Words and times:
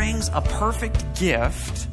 brings 0.00 0.30
a 0.32 0.40
perfect 0.40 1.04
gift 1.20 1.86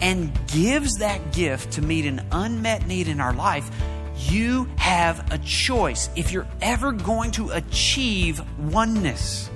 and 0.00 0.32
gives 0.46 0.94
that 0.94 1.20
gift 1.34 1.72
to 1.72 1.82
meet 1.82 2.06
an 2.06 2.26
unmet 2.32 2.86
need 2.86 3.06
in 3.06 3.20
our 3.20 3.34
life, 3.34 3.70
you 4.16 4.66
have 4.76 5.30
a 5.30 5.36
choice. 5.36 6.08
If 6.16 6.32
you're 6.32 6.48
ever 6.62 6.90
going 6.90 7.32
to 7.32 7.50
achieve 7.50 8.40
oneness, 8.72 9.50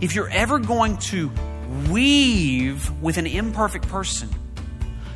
if 0.00 0.16
you're 0.16 0.28
ever 0.30 0.58
going 0.58 0.96
to 1.12 1.30
weave 1.88 2.90
with 3.00 3.16
an 3.16 3.28
imperfect 3.28 3.86
person, 3.86 4.28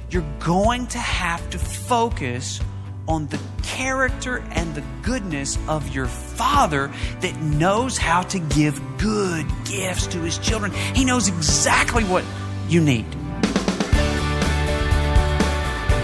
you're 0.08 0.30
going 0.38 0.86
to 0.86 0.98
have 0.98 1.50
to 1.50 1.58
focus 1.58 2.60
on 3.08 3.26
the 3.28 3.40
character 3.62 4.44
and 4.50 4.74
the 4.74 4.84
goodness 5.02 5.58
of 5.66 5.88
your 5.94 6.06
Father 6.06 6.92
that 7.20 7.34
knows 7.40 7.96
how 7.96 8.22
to 8.22 8.38
give 8.38 8.80
good 8.98 9.46
gifts 9.64 10.06
to 10.08 10.18
His 10.20 10.38
children. 10.38 10.70
He 10.94 11.04
knows 11.04 11.26
exactly 11.26 12.04
what 12.04 12.24
you 12.68 12.80
need. 12.82 13.06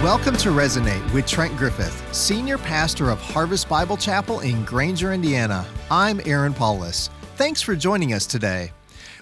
Welcome 0.03 0.37
to 0.39 0.51
Resonate 0.51 1.13
with 1.15 1.27
Trent 1.27 1.57
Griffith, 1.57 2.15
Senior 2.15 2.59
Pastor 2.59 3.11
of 3.11 3.21
Harvest 3.21 3.69
Bible 3.69 3.97
Chapel 3.97 4.41
in 4.41 4.65
Granger, 4.65 5.13
Indiana. 5.13 5.65
I'm 5.91 6.21
Aaron 6.27 6.53
Paulus. 6.53 7.09
Thanks 7.37 7.63
for 7.63 7.75
joining 7.75 8.13
us 8.13 8.27
today. 8.27 8.73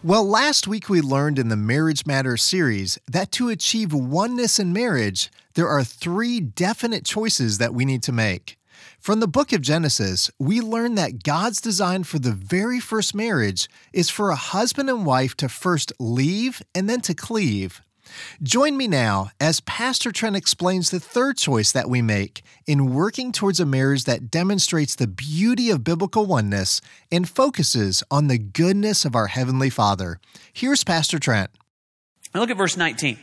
Well, 0.05 0.25
last 0.29 0.67
week 0.67 0.89
we 0.89 1.01
learned 1.01 1.39
in 1.39 1.49
the 1.49 1.55
Marriage 1.55 2.07
Matters 2.07 2.43
series 2.43 2.99
that 3.07 3.31
to 3.33 3.51
achieve 3.51 3.93
oneness 3.93 4.59
in 4.59 4.73
marriage, 4.73 5.31
there 5.55 5.69
are 5.69 5.85
three 5.85 6.41
definite 6.41 7.05
choices 7.05 7.59
that 7.59 7.73
we 7.73 7.85
need 7.85 8.03
to 8.03 8.11
make. 8.11 8.59
From 8.99 9.21
the 9.21 9.29
book 9.29 9.53
of 9.53 9.61
Genesis, 9.61 10.29
we 10.41 10.61
learn 10.61 10.97
that 10.97 11.23
God's 11.23 11.61
design 11.61 12.03
for 12.03 12.19
the 12.19 12.33
very 12.33 12.81
first 12.81 13.15
marriage 13.15 13.69
is 13.93 14.11
for 14.11 14.31
a 14.31 14.35
husband 14.35 14.91
and 14.91 15.07
wife 15.07 15.37
to 15.37 15.49
first 15.49 15.93
leave 16.01 16.63
and 16.75 16.91
then 16.91 17.01
to 17.03 17.15
cleave. 17.15 17.81
Join 18.43 18.77
me 18.77 18.89
now 18.89 19.31
as 19.41 19.61
Pastor 19.61 20.13
Trent 20.13 20.37
explains 20.37 20.91
the 20.91 21.01
third 21.01 21.37
choice 21.37 21.73
that 21.73 21.89
we 21.89 22.03
make 22.03 22.43
in 22.67 22.95
working 22.95 23.33
towards 23.33 23.61
a 23.61 23.67
marriage 23.67 24.05
that 24.05 24.31
demonstrates 24.31 24.95
the 24.95 25.07
beauty 25.07 25.71
of 25.71 25.85
biblical 25.85 26.27
oneness 26.27 26.81
and 27.11 27.29
focuses 27.29 28.03
on 28.11 28.29
the 28.29 28.39
goodness 28.39 29.05
of 29.05 29.15
our 29.15 29.29
Heavenly 29.29 29.71
Father. 29.71 30.19
Here's 30.53 30.85
Pastor 30.85 31.19
Trent. 31.19 31.51
Now 32.35 32.41
look 32.41 32.51
at 32.51 32.57
verse 32.57 32.77
19 32.77 33.19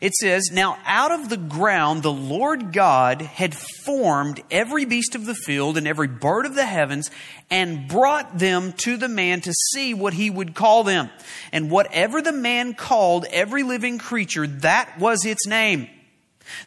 it 0.00 0.14
says, 0.14 0.50
Now 0.52 0.78
out 0.84 1.12
of 1.12 1.28
the 1.28 1.36
ground 1.36 2.02
the 2.02 2.12
Lord 2.12 2.72
God 2.72 3.22
had 3.22 3.54
formed 3.54 4.42
every 4.50 4.84
beast 4.84 5.14
of 5.14 5.26
the 5.26 5.34
field 5.34 5.76
and 5.76 5.86
every 5.86 6.08
bird 6.08 6.46
of 6.46 6.54
the 6.54 6.66
heavens 6.66 7.10
and 7.50 7.88
brought 7.88 8.38
them 8.38 8.72
to 8.78 8.96
the 8.96 9.08
man 9.08 9.40
to 9.42 9.52
see 9.72 9.94
what 9.94 10.14
he 10.14 10.28
would 10.30 10.54
call 10.54 10.84
them. 10.84 11.10
And 11.52 11.70
whatever 11.70 12.20
the 12.20 12.32
man 12.32 12.74
called 12.74 13.24
every 13.30 13.62
living 13.62 13.98
creature, 13.98 14.46
that 14.46 14.98
was 14.98 15.24
its 15.24 15.46
name. 15.46 15.88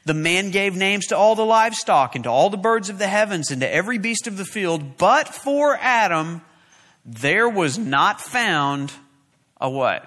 The 0.05 0.13
man 0.13 0.51
gave 0.51 0.75
names 0.75 1.07
to 1.07 1.17
all 1.17 1.35
the 1.35 1.45
livestock 1.45 2.15
and 2.15 2.23
to 2.25 2.29
all 2.29 2.49
the 2.49 2.57
birds 2.57 2.89
of 2.89 2.97
the 2.97 3.07
heavens 3.07 3.51
and 3.51 3.61
to 3.61 3.73
every 3.73 3.97
beast 3.97 4.27
of 4.27 4.37
the 4.37 4.45
field. 4.45 4.97
But 4.97 5.29
for 5.29 5.77
Adam, 5.79 6.41
there 7.05 7.47
was 7.47 7.77
not 7.77 8.19
found 8.19 8.91
a 9.59 9.69
what? 9.69 10.05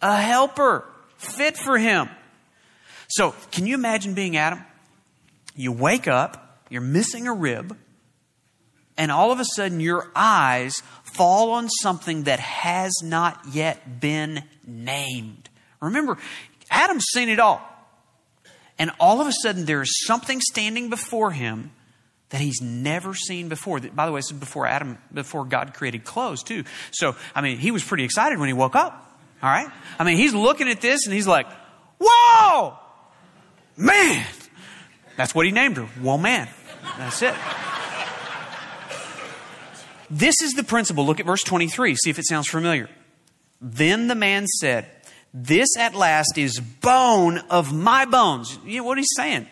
A 0.00 0.16
helper 0.16 0.86
fit 1.22 1.56
for 1.56 1.78
him. 1.78 2.08
So, 3.08 3.34
can 3.50 3.66
you 3.66 3.74
imagine 3.74 4.14
being 4.14 4.36
Adam? 4.36 4.60
You 5.54 5.72
wake 5.72 6.08
up, 6.08 6.64
you're 6.70 6.80
missing 6.80 7.26
a 7.26 7.34
rib, 7.34 7.76
and 8.96 9.10
all 9.10 9.32
of 9.32 9.40
a 9.40 9.44
sudden 9.56 9.80
your 9.80 10.10
eyes 10.14 10.74
fall 11.02 11.52
on 11.52 11.68
something 11.68 12.24
that 12.24 12.40
has 12.40 12.92
not 13.02 13.40
yet 13.52 14.00
been 14.00 14.42
named. 14.66 15.48
Remember, 15.80 16.16
Adam's 16.70 17.04
seen 17.12 17.28
it 17.28 17.38
all. 17.38 17.60
And 18.78 18.90
all 18.98 19.20
of 19.20 19.26
a 19.26 19.32
sudden 19.42 19.64
there 19.64 19.82
is 19.82 19.92
something 20.06 20.40
standing 20.40 20.90
before 20.90 21.30
him 21.30 21.72
that 22.30 22.40
he's 22.40 22.62
never 22.62 23.14
seen 23.14 23.48
before. 23.48 23.78
By 23.80 24.06
the 24.06 24.12
way, 24.12 24.18
this 24.18 24.30
is 24.32 24.38
before 24.38 24.66
Adam, 24.66 24.98
before 25.12 25.44
God 25.44 25.74
created 25.74 26.04
clothes 26.04 26.42
too. 26.42 26.64
So, 26.90 27.14
I 27.34 27.42
mean, 27.42 27.58
he 27.58 27.70
was 27.70 27.84
pretty 27.84 28.04
excited 28.04 28.38
when 28.38 28.48
he 28.48 28.54
woke 28.54 28.74
up. 28.74 29.11
All 29.42 29.50
right? 29.50 29.68
I 29.98 30.04
mean, 30.04 30.16
he's 30.16 30.34
looking 30.34 30.68
at 30.68 30.80
this 30.80 31.06
and 31.06 31.14
he's 31.14 31.26
like, 31.26 31.46
whoa, 32.00 32.78
man. 33.76 34.24
That's 35.16 35.34
what 35.34 35.46
he 35.46 35.52
named 35.52 35.76
her. 35.76 35.84
Whoa, 35.84 36.16
man. 36.16 36.48
That's 36.96 37.22
it. 37.22 37.34
This 40.10 40.42
is 40.42 40.52
the 40.52 40.62
principle. 40.62 41.06
Look 41.06 41.20
at 41.20 41.26
verse 41.26 41.42
23. 41.42 41.96
See 41.96 42.10
if 42.10 42.18
it 42.18 42.26
sounds 42.26 42.48
familiar. 42.48 42.88
Then 43.60 44.08
the 44.08 44.14
man 44.14 44.46
said, 44.46 44.86
This 45.32 45.68
at 45.78 45.94
last 45.94 46.36
is 46.36 46.60
bone 46.60 47.38
of 47.50 47.72
my 47.72 48.04
bones. 48.04 48.58
You 48.64 48.78
know 48.78 48.84
what 48.84 48.98
he's 48.98 49.12
saying? 49.16 49.48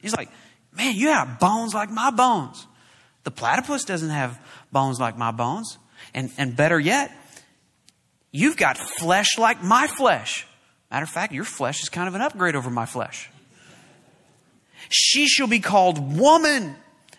He's 0.00 0.16
like, 0.16 0.28
Man, 0.76 0.96
you 0.96 1.08
have 1.08 1.38
bones 1.38 1.72
like 1.72 1.90
my 1.90 2.10
bones. 2.10 2.66
The 3.24 3.30
platypus 3.30 3.84
doesn't 3.84 4.10
have 4.10 4.40
bones 4.72 4.98
like 4.98 5.16
my 5.16 5.30
bones. 5.30 5.78
And, 6.14 6.32
and 6.36 6.56
better 6.56 6.80
yet, 6.80 7.16
You've 8.32 8.56
got 8.56 8.78
flesh 8.78 9.38
like 9.38 9.62
my 9.62 9.86
flesh. 9.86 10.46
Matter 10.90 11.04
of 11.04 11.10
fact, 11.10 11.32
your 11.32 11.44
flesh 11.44 11.82
is 11.82 11.88
kind 11.88 12.08
of 12.08 12.14
an 12.14 12.22
upgrade 12.22 12.56
over 12.56 12.70
my 12.70 12.86
flesh. 12.86 13.30
She 14.88 15.26
shall 15.26 15.46
be 15.46 15.60
called 15.60 16.18
woman 16.18 16.76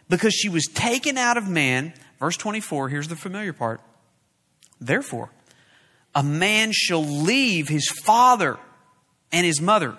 because 0.09 0.33
she 0.33 0.49
was 0.49 0.65
taken 0.73 1.17
out 1.17 1.37
of 1.37 1.47
man. 1.47 1.93
Verse 2.19 2.37
24, 2.37 2.89
here's 2.89 3.07
the 3.07 3.15
familiar 3.15 3.53
part. 3.53 3.79
Therefore, 4.81 5.29
a 6.15 6.23
man 6.23 6.71
shall 6.71 7.03
leave 7.03 7.67
his 7.67 7.89
father 7.89 8.57
and 9.31 9.45
his 9.45 9.61
mother 9.61 9.97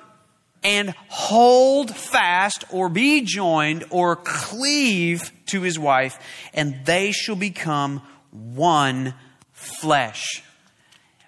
and 0.62 0.94
hold 1.08 1.94
fast 1.94 2.64
or 2.70 2.88
be 2.88 3.20
joined 3.22 3.84
or 3.90 4.16
cleave 4.16 5.30
to 5.46 5.62
his 5.62 5.78
wife, 5.78 6.18
and 6.54 6.86
they 6.86 7.12
shall 7.12 7.36
become 7.36 8.02
one 8.30 9.14
flesh. 9.52 10.42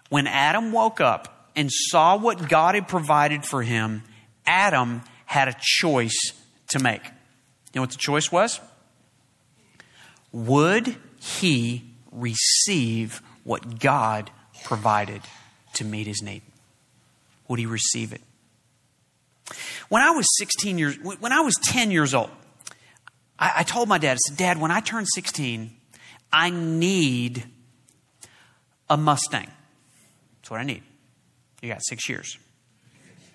When 0.08 0.26
Adam 0.26 0.72
woke 0.72 1.00
up 1.00 1.50
and 1.56 1.70
saw 1.72 2.16
what 2.16 2.48
God 2.48 2.74
had 2.74 2.88
provided 2.88 3.44
for 3.44 3.62
him, 3.62 4.02
Adam 4.46 5.02
had 5.24 5.48
a 5.48 5.56
choice 5.58 6.32
to 6.68 6.78
make. 6.78 7.04
You 7.04 7.76
know 7.76 7.82
what 7.82 7.90
the 7.90 7.96
choice 7.96 8.30
was? 8.30 8.60
Would 10.32 10.96
he 11.18 11.84
receive 12.12 13.22
what 13.44 13.78
God 13.78 14.30
provided 14.64 15.22
to 15.74 15.84
meet 15.84 16.06
his 16.06 16.22
need? 16.22 16.42
Would 17.48 17.58
he 17.58 17.66
receive 17.66 18.12
it? 18.12 18.20
When 19.88 20.02
I 20.02 20.10
was 20.10 20.26
16 20.38 20.78
years, 20.78 20.96
when 20.98 21.32
I 21.32 21.40
was 21.40 21.54
10 21.64 21.90
years 21.90 22.14
old, 22.14 22.30
I, 23.38 23.52
I 23.58 23.62
told 23.62 23.88
my 23.88 23.98
dad, 23.98 24.14
I 24.14 24.16
said, 24.28 24.36
Dad, 24.36 24.60
when 24.60 24.70
I 24.70 24.80
turn 24.80 25.06
16, 25.06 25.70
I 26.32 26.50
need 26.50 27.44
a 28.90 28.96
Mustang. 28.96 29.50
That's 30.46 30.52
what 30.52 30.60
I 30.60 30.62
need. 30.62 30.84
You 31.60 31.70
got 31.70 31.82
six 31.82 32.08
years 32.08 32.38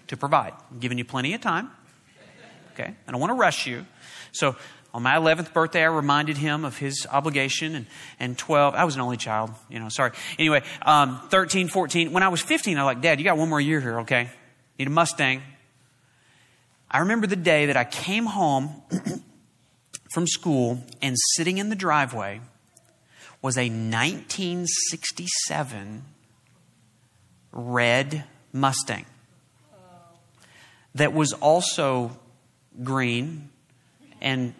to 0.08 0.16
provide. 0.16 0.54
I'm 0.72 0.80
giving 0.80 0.98
you 0.98 1.04
plenty 1.04 1.34
of 1.34 1.42
time. 1.42 1.70
Okay? 2.72 2.96
I 3.06 3.12
don't 3.12 3.20
want 3.20 3.32
to 3.32 3.36
rush 3.36 3.68
you. 3.68 3.86
So 4.32 4.56
on 4.94 5.04
my 5.04 5.16
11th 5.16 5.52
birthday, 5.52 5.84
I 5.84 5.88
reminded 5.88 6.38
him 6.38 6.64
of 6.64 6.78
his 6.78 7.06
obligation. 7.12 7.76
And, 7.76 7.86
and 8.18 8.38
12, 8.38 8.76
I 8.76 8.86
was 8.86 8.96
an 8.96 9.02
only 9.02 9.18
child, 9.18 9.52
you 9.70 9.78
know, 9.78 9.90
sorry. 9.90 10.12
Anyway, 10.40 10.64
um, 10.84 11.20
13, 11.28 11.68
14. 11.68 12.14
When 12.14 12.24
I 12.24 12.30
was 12.30 12.42
15, 12.42 12.78
I 12.78 12.84
was 12.86 12.96
like, 12.96 13.02
Dad, 13.02 13.20
you 13.20 13.26
got 13.26 13.36
one 13.36 13.50
more 13.50 13.60
year 13.60 13.82
here, 13.82 14.00
okay? 14.00 14.30
Need 14.80 14.88
a 14.88 14.92
Mustang. 14.92 15.42
I 16.90 17.00
remember 17.00 17.28
the 17.28 17.36
day 17.36 17.66
that 17.66 17.76
I 17.76 17.84
came 17.84 18.26
home 18.26 18.84
from 20.14 20.28
school 20.28 20.82
and 21.02 21.18
sitting 21.36 21.58
in 21.58 21.68
the 21.68 21.76
driveway 21.76 22.40
was 23.42 23.58
a 23.58 23.68
1967 23.68 26.06
red 27.52 28.24
Mustang 28.54 29.06
that 30.96 31.14
was 31.14 31.34
also 31.34 32.18
green 32.84 33.50
and 34.22 34.54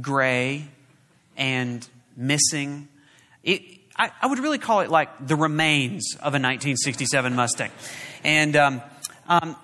gray 0.00 0.66
and 1.36 1.86
missing. 2.16 2.88
It, 3.42 3.62
I, 3.96 4.10
I, 4.20 4.26
would 4.26 4.38
really 4.38 4.58
call 4.58 4.80
it 4.80 4.90
like 4.90 5.26
the 5.26 5.36
remains 5.36 6.14
of 6.16 6.34
a 6.34 6.40
1967 6.40 7.34
Mustang. 7.34 7.70
And 8.24 8.56
um, 8.56 8.82
um, 9.28 9.56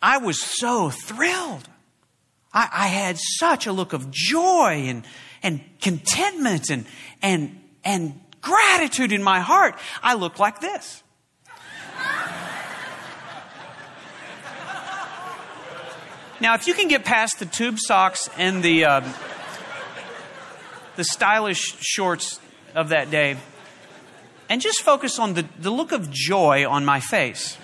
I 0.00 0.18
was 0.18 0.40
so 0.40 0.90
thrilled. 0.90 1.68
I, 2.52 2.68
I, 2.72 2.86
had 2.86 3.18
such 3.18 3.66
a 3.66 3.72
look 3.72 3.92
of 3.92 4.10
joy 4.10 4.84
and, 4.86 5.04
and 5.42 5.60
contentment 5.80 6.70
and, 6.70 6.86
and, 7.20 7.60
and 7.84 8.20
gratitude 8.40 9.12
in 9.12 9.22
my 9.22 9.40
heart. 9.40 9.78
I 10.02 10.14
looked 10.14 10.38
like 10.38 10.60
this. 10.60 11.03
Now, 16.44 16.52
if 16.52 16.66
you 16.66 16.74
can 16.74 16.88
get 16.88 17.06
past 17.06 17.38
the 17.38 17.46
tube 17.46 17.78
socks 17.78 18.28
and 18.36 18.62
the 18.62 18.84
uh, 18.84 19.00
the 20.94 21.02
stylish 21.02 21.74
shorts 21.80 22.38
of 22.74 22.90
that 22.90 23.10
day, 23.10 23.38
and 24.50 24.60
just 24.60 24.82
focus 24.82 25.18
on 25.18 25.32
the, 25.32 25.46
the 25.58 25.70
look 25.70 25.92
of 25.92 26.10
joy 26.10 26.68
on 26.68 26.84
my 26.84 27.00
face. 27.00 27.56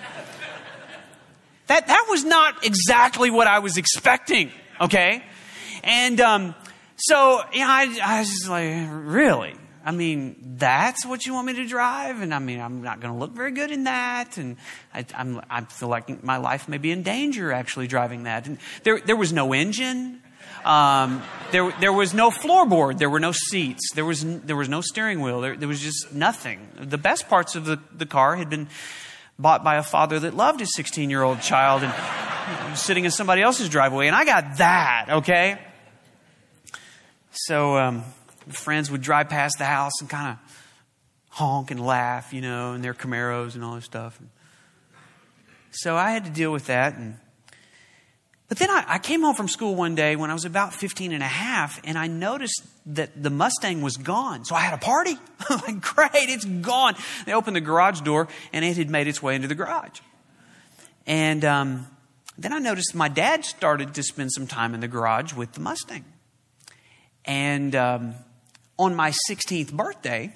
That, 1.67 1.89
that 1.89 2.07
was 2.09 2.25
not 2.25 2.65
exactly 2.65 3.31
what 3.31 3.47
I 3.47 3.59
was 3.59 3.77
expecting, 3.77 4.51
okay? 4.81 5.25
And 5.85 6.19
um, 6.19 6.55
so, 6.97 7.43
yeah, 7.53 7.67
I, 7.69 8.01
I 8.03 8.21
was 8.21 8.31
just 8.31 8.49
like, 8.49 8.89
really? 8.89 9.57
I 9.85 9.93
mean, 9.93 10.57
that's 10.59 11.07
what 11.07 11.25
you 11.25 11.33
want 11.33 11.47
me 11.47 11.55
to 11.55 11.67
drive? 11.67 12.21
And 12.21 12.35
I 12.35 12.39
mean, 12.39 12.61
I'm 12.61 12.83
not 12.83 13.01
going 13.01 13.13
to 13.15 13.19
look 13.19 13.33
very 13.33 13.51
good 13.51 13.71
in 13.71 13.85
that. 13.85 14.37
And 14.37 14.57
I, 14.93 15.07
I'm, 15.15 15.41
I 15.49 15.63
feel 15.63 15.89
like 15.89 16.23
my 16.23 16.37
life 16.37 16.69
may 16.69 16.79
be 16.79 16.91
in 16.91 17.03
danger 17.03 17.53
actually 17.53 17.87
driving 17.87 18.25
that. 18.25 18.47
And 18.47 18.59
there, 18.83 19.01
there 19.01 19.17
was 19.17 19.33
no 19.33 19.55
engine. 19.55 20.21
Um, 20.65 21.23
there, 21.53 21.73
there 21.81 21.93
was 21.93 22.13
no 22.13 22.31
floorboard. 22.31 22.99
There 22.99 23.09
were 23.09 23.21
no 23.21 23.33
seats. 23.33 23.93
There 23.95 24.05
was, 24.05 24.23
there 24.23 24.57
was 24.57 24.69
no 24.69 24.83
steering 24.83 25.21
wheel. 25.21 25.41
There, 25.41 25.57
there 25.57 25.69
was 25.69 25.81
just 25.81 26.13
nothing. 26.13 26.69
The 26.79 26.99
best 26.99 27.29
parts 27.29 27.55
of 27.55 27.65
the, 27.65 27.81
the 27.95 28.07
car 28.07 28.37
had 28.37 28.51
been 28.51 28.69
bought 29.39 29.65
by 29.65 29.77
a 29.77 29.83
father 29.83 30.21
that 30.21 30.37
loved 30.37 30.61
his 30.61 30.75
16 30.75 31.09
year 31.09 31.23
old 31.23 31.41
child 31.41 31.83
and 31.83 32.79
sitting 32.79 33.07
in 33.07 33.11
somebody 33.11 33.41
else's 33.41 33.71
driveway. 33.71 34.07
And 34.07 34.15
I 34.15 34.25
got 34.27 34.59
that, 34.59 35.07
okay? 35.09 35.59
So, 37.33 37.79
um, 37.79 38.05
friends 38.55 38.91
would 38.91 39.01
drive 39.01 39.29
past 39.29 39.59
the 39.59 39.65
house 39.65 39.93
and 40.01 40.09
kind 40.09 40.33
of 40.33 40.61
honk 41.31 41.71
and 41.71 41.85
laugh, 41.85 42.33
you 42.33 42.41
know, 42.41 42.75
in 42.75 42.83
their 42.83 42.95
Camaros 42.95 43.55
and 43.55 43.65
all 43.65 43.75
this 43.75 43.85
stuff. 43.85 44.21
So 45.71 45.97
I 45.97 46.11
had 46.11 46.25
to 46.25 46.31
deal 46.31 46.53
with 46.53 46.67
that. 46.67 46.97
And, 46.97 47.17
but 48.49 48.59
then 48.59 48.71
I, 48.71 48.85
I, 48.87 48.99
came 48.99 49.23
home 49.23 49.37
from 49.37 49.47
school 49.47 49.77
one 49.77 49.95
day 49.95 50.17
when 50.17 50.31
I 50.31 50.33
was 50.33 50.45
about 50.45 50.75
15 50.75 51.13
and 51.13 51.23
a 51.23 51.27
half, 51.27 51.81
and 51.85 51.97
I 51.97 52.09
noticed 52.09 52.67
that 52.87 53.23
the 53.23 53.31
Mustang 53.31 53.81
was 53.81 53.97
gone. 53.97 54.45
So 54.45 54.57
I 54.57 54.61
had 54.61 54.75
a 54.75 54.79
party. 54.79 55.17
like, 55.51 55.81
great, 55.81 56.11
it's 56.29 56.45
gone. 56.45 56.97
They 57.27 57.33
opened 57.33 57.55
the 57.55 57.61
garage 57.61 58.01
door, 58.01 58.27
and 58.53 58.65
it 58.65 58.77
had 58.77 58.91
made 58.91 59.07
its 59.07 59.23
way 59.23 59.37
into 59.37 59.47
the 59.47 59.55
garage. 59.55 60.01
And 61.07 61.45
um, 61.45 61.87
then 62.37 62.53
I 62.53 62.59
noticed 62.59 62.95
my 62.95 63.09
dad 63.09 63.45
started 63.45 63.95
to 63.95 64.03
spend 64.03 64.33
some 64.33 64.47
time 64.47 64.75
in 64.75 64.81
the 64.81 64.89
garage 64.89 65.33
with 65.33 65.53
the 65.53 65.61
Mustang. 65.61 66.05
And 67.25 67.77
um, 67.77 68.15
on 68.81 68.95
my 68.95 69.13
16th 69.29 69.73
birthday, 69.73 70.35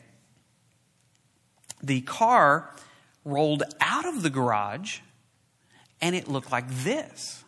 the 1.83 2.03
car 2.03 2.71
rolled 3.25 3.63
out 3.81 4.05
of 4.05 4.23
the 4.23 4.29
garage 4.29 4.99
and 6.03 6.15
it 6.15 6.29
looked 6.29 6.53
like 6.53 6.69
this. 6.85 7.43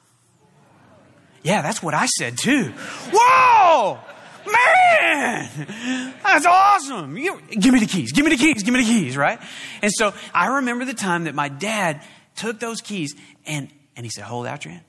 Yeah, 1.43 1.60
that's 1.60 1.82
what 1.82 1.93
I 1.93 2.06
said 2.06 2.38
too. 2.38 2.72
Whoa! 3.12 3.98
Man! 4.46 6.14
That's 6.22 6.46
awesome! 6.46 7.19
You, 7.19 7.40
give 7.50 7.75
me 7.75 7.81
the 7.81 7.87
keys, 7.87 8.12
give 8.12 8.25
me 8.25 8.31
the 8.31 8.38
keys, 8.38 8.62
give 8.62 8.72
me 8.72 8.81
the 8.81 8.87
keys, 8.87 9.19
right? 9.19 9.38
And 9.82 9.93
so 9.93 10.14
I 10.32 10.56
remember 10.56 10.87
the 10.87 10.94
time 10.94 11.25
that 11.25 11.34
my 11.34 11.48
dad 11.48 12.02
took 12.37 12.58
those 12.58 12.81
keys 12.81 13.14
and, 13.44 13.69
and 13.96 14.06
he 14.06 14.10
said, 14.10 14.25
Hold 14.25 14.46
out 14.46 14.64
your 14.64 14.72
hand. 14.72 14.84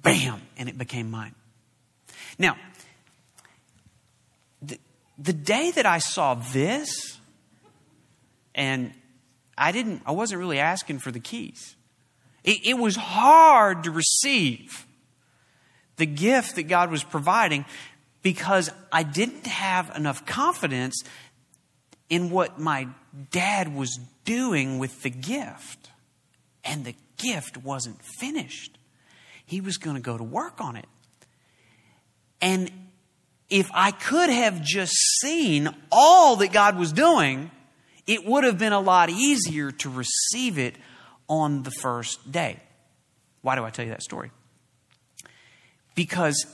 Bam! 0.00 0.40
And 0.56 0.70
it 0.70 0.78
became 0.78 1.10
mine. 1.10 1.34
Now, 2.38 2.56
the 5.22 5.32
day 5.32 5.70
that 5.70 5.86
I 5.86 5.98
saw 5.98 6.34
this, 6.34 7.18
and 8.54 8.92
I 9.56 9.70
didn't, 9.70 10.02
I 10.04 10.12
wasn't 10.12 10.40
really 10.40 10.58
asking 10.58 10.98
for 10.98 11.12
the 11.12 11.20
keys. 11.20 11.76
It, 12.42 12.58
it, 12.64 12.74
was 12.74 12.96
hard 12.96 13.84
to 13.84 13.92
receive 13.92 14.84
the 15.96 16.06
gift 16.06 16.56
that 16.56 16.64
God 16.64 16.90
was 16.90 17.04
providing 17.04 17.64
because 18.22 18.68
I 18.90 19.04
didn't 19.04 19.46
have 19.46 19.94
enough 19.94 20.26
confidence 20.26 21.04
in 22.10 22.30
what 22.30 22.58
my 22.58 22.88
dad 23.30 23.74
was 23.74 24.00
doing 24.24 24.78
with 24.78 25.02
the 25.02 25.10
gift. 25.10 25.90
And 26.64 26.84
the 26.84 26.96
gift 27.16 27.56
wasn't 27.56 28.02
finished. 28.02 28.76
He 29.46 29.60
was 29.60 29.76
going 29.76 29.94
to 29.94 30.02
go 30.02 30.18
to 30.18 30.24
work 30.24 30.60
on 30.60 30.74
it. 30.74 30.86
And 32.40 32.70
if 33.52 33.70
I 33.74 33.90
could 33.90 34.30
have 34.30 34.62
just 34.62 34.94
seen 35.20 35.68
all 35.92 36.36
that 36.36 36.52
God 36.52 36.78
was 36.78 36.90
doing, 36.90 37.50
it 38.06 38.24
would 38.24 38.44
have 38.44 38.56
been 38.56 38.72
a 38.72 38.80
lot 38.80 39.10
easier 39.10 39.70
to 39.70 39.90
receive 39.90 40.58
it 40.58 40.74
on 41.28 41.62
the 41.62 41.70
first 41.70 42.32
day. 42.32 42.58
Why 43.42 43.54
do 43.54 43.62
I 43.62 43.68
tell 43.68 43.84
you 43.84 43.90
that 43.90 44.02
story? 44.02 44.30
Because, 45.94 46.46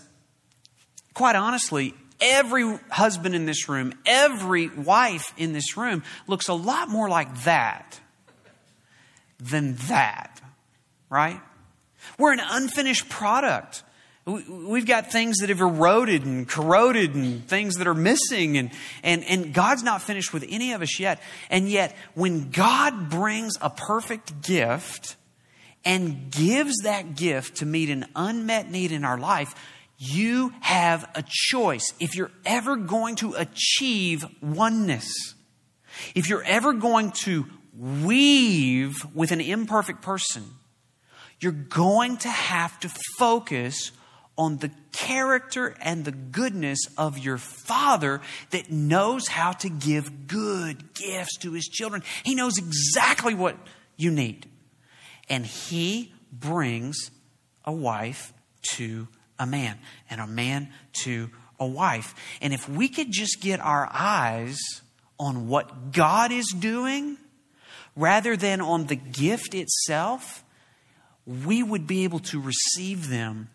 quite 1.15 1.37
honestly, 1.37 1.95
every 2.21 2.79
husband 2.91 3.37
in 3.37 3.47
this 3.47 3.69
room, 3.69 3.95
every 4.05 4.67
wife 4.67 5.33
in 5.37 5.53
this 5.53 5.77
room 5.77 6.03
looks 6.27 6.49
a 6.49 6.55
lot 6.55 6.89
more 6.89 7.09
like 7.09 7.45
that 7.45 8.01
than 9.39 9.77
that, 9.87 10.41
right? 11.09 11.41
We're 12.19 12.33
an 12.33 12.43
unfinished 12.43 13.09
product. 13.09 13.85
We've 14.29 14.85
got 14.85 15.11
things 15.11 15.39
that 15.39 15.49
have 15.49 15.63
eroded 15.63 16.27
and 16.27 16.47
corroded 16.47 17.15
and 17.15 17.49
things 17.49 17.77
that 17.77 17.87
are 17.87 17.95
missing, 17.95 18.59
and, 18.59 18.71
and, 19.03 19.25
and 19.25 19.55
God's 19.55 19.83
not 19.83 20.03
finished 20.03 20.35
with 20.35 20.45
any 20.51 20.73
of 20.73 20.83
us 20.83 21.01
yet. 21.01 21.23
And 21.49 21.67
yet, 21.67 21.97
when 22.13 22.51
God 22.51 23.09
brings 23.09 23.55
a 23.63 23.71
perfect 23.71 24.43
gift 24.43 25.17
and 25.83 26.31
gives 26.31 26.77
that 26.83 27.17
gift 27.17 27.59
to 27.59 27.67
meet 27.67 27.89
an 27.89 28.05
unmet 28.15 28.71
need 28.71 28.93
in 28.93 29.03
our 29.03 29.17
life, 29.17 29.55
you 29.97 30.53
have 30.61 31.09
a 31.15 31.25
choice. 31.27 31.95
If 31.99 32.15
you're 32.15 32.31
ever 32.45 32.77
going 32.77 33.17
to 33.17 33.33
achieve 33.33 34.27
oneness, 34.43 35.35
if 36.15 36.29
you're 36.29 36.45
ever 36.45 36.75
going 36.75 37.13
to 37.13 37.47
weave 37.75 39.07
with 39.15 39.33
an 39.33 39.41
imperfect 39.41 40.03
person, 40.03 40.45
you're 41.41 41.53
going 41.53 42.19
to 42.19 42.29
have 42.29 42.79
to 42.81 42.91
focus 43.17 43.93
on 44.39 44.59
the 44.59 44.71
character 44.93 45.75
and 45.83 46.05
the 46.05 46.13
goodness 46.13 46.79
of 46.97 47.19
your 47.19 47.37
Father 47.37 48.23
that 48.51 48.71
knows 48.71 49.27
how 49.27 49.53
to 49.53 49.69
give 49.69 50.29
good 50.29 50.95
gifts 50.95 51.37
to 51.39 51.53
His 51.53 51.67
children. 51.67 52.05
He 52.23 52.37
knows 52.37 52.57
exactly 52.57 53.35
what 53.35 53.57
you 53.97 54.13
need. 54.13 54.49
And 55.29 55.45
He 55.45 56.15
brings 56.33 57.11
a 57.65 57.73
wife 57.73 58.33
to 58.75 59.09
a 59.39 59.47
man, 59.47 59.79
and 60.09 60.21
a 60.21 60.27
man 60.27 60.69
to 61.05 61.31
a 61.61 61.67
wife. 61.67 62.15
And 62.41 62.53
if 62.53 62.69
we 62.69 62.89
could 62.89 63.11
just 63.11 63.41
get 63.41 63.61
our 63.61 63.89
eyes 63.93 64.59
on 65.19 65.49
what 65.49 65.93
God 65.93 66.33
is 66.33 66.55
doing 66.59 67.19
rather 67.97 68.37
than 68.37 68.61
on 68.61 68.87
the 68.87 68.97
gift 68.97 69.55
itself, 69.55 70.45
we 71.27 71.63
would 71.63 71.87
be 71.87 72.05
able 72.05 72.21
to 72.21 72.41
receive 72.41 73.09
them 73.09 73.49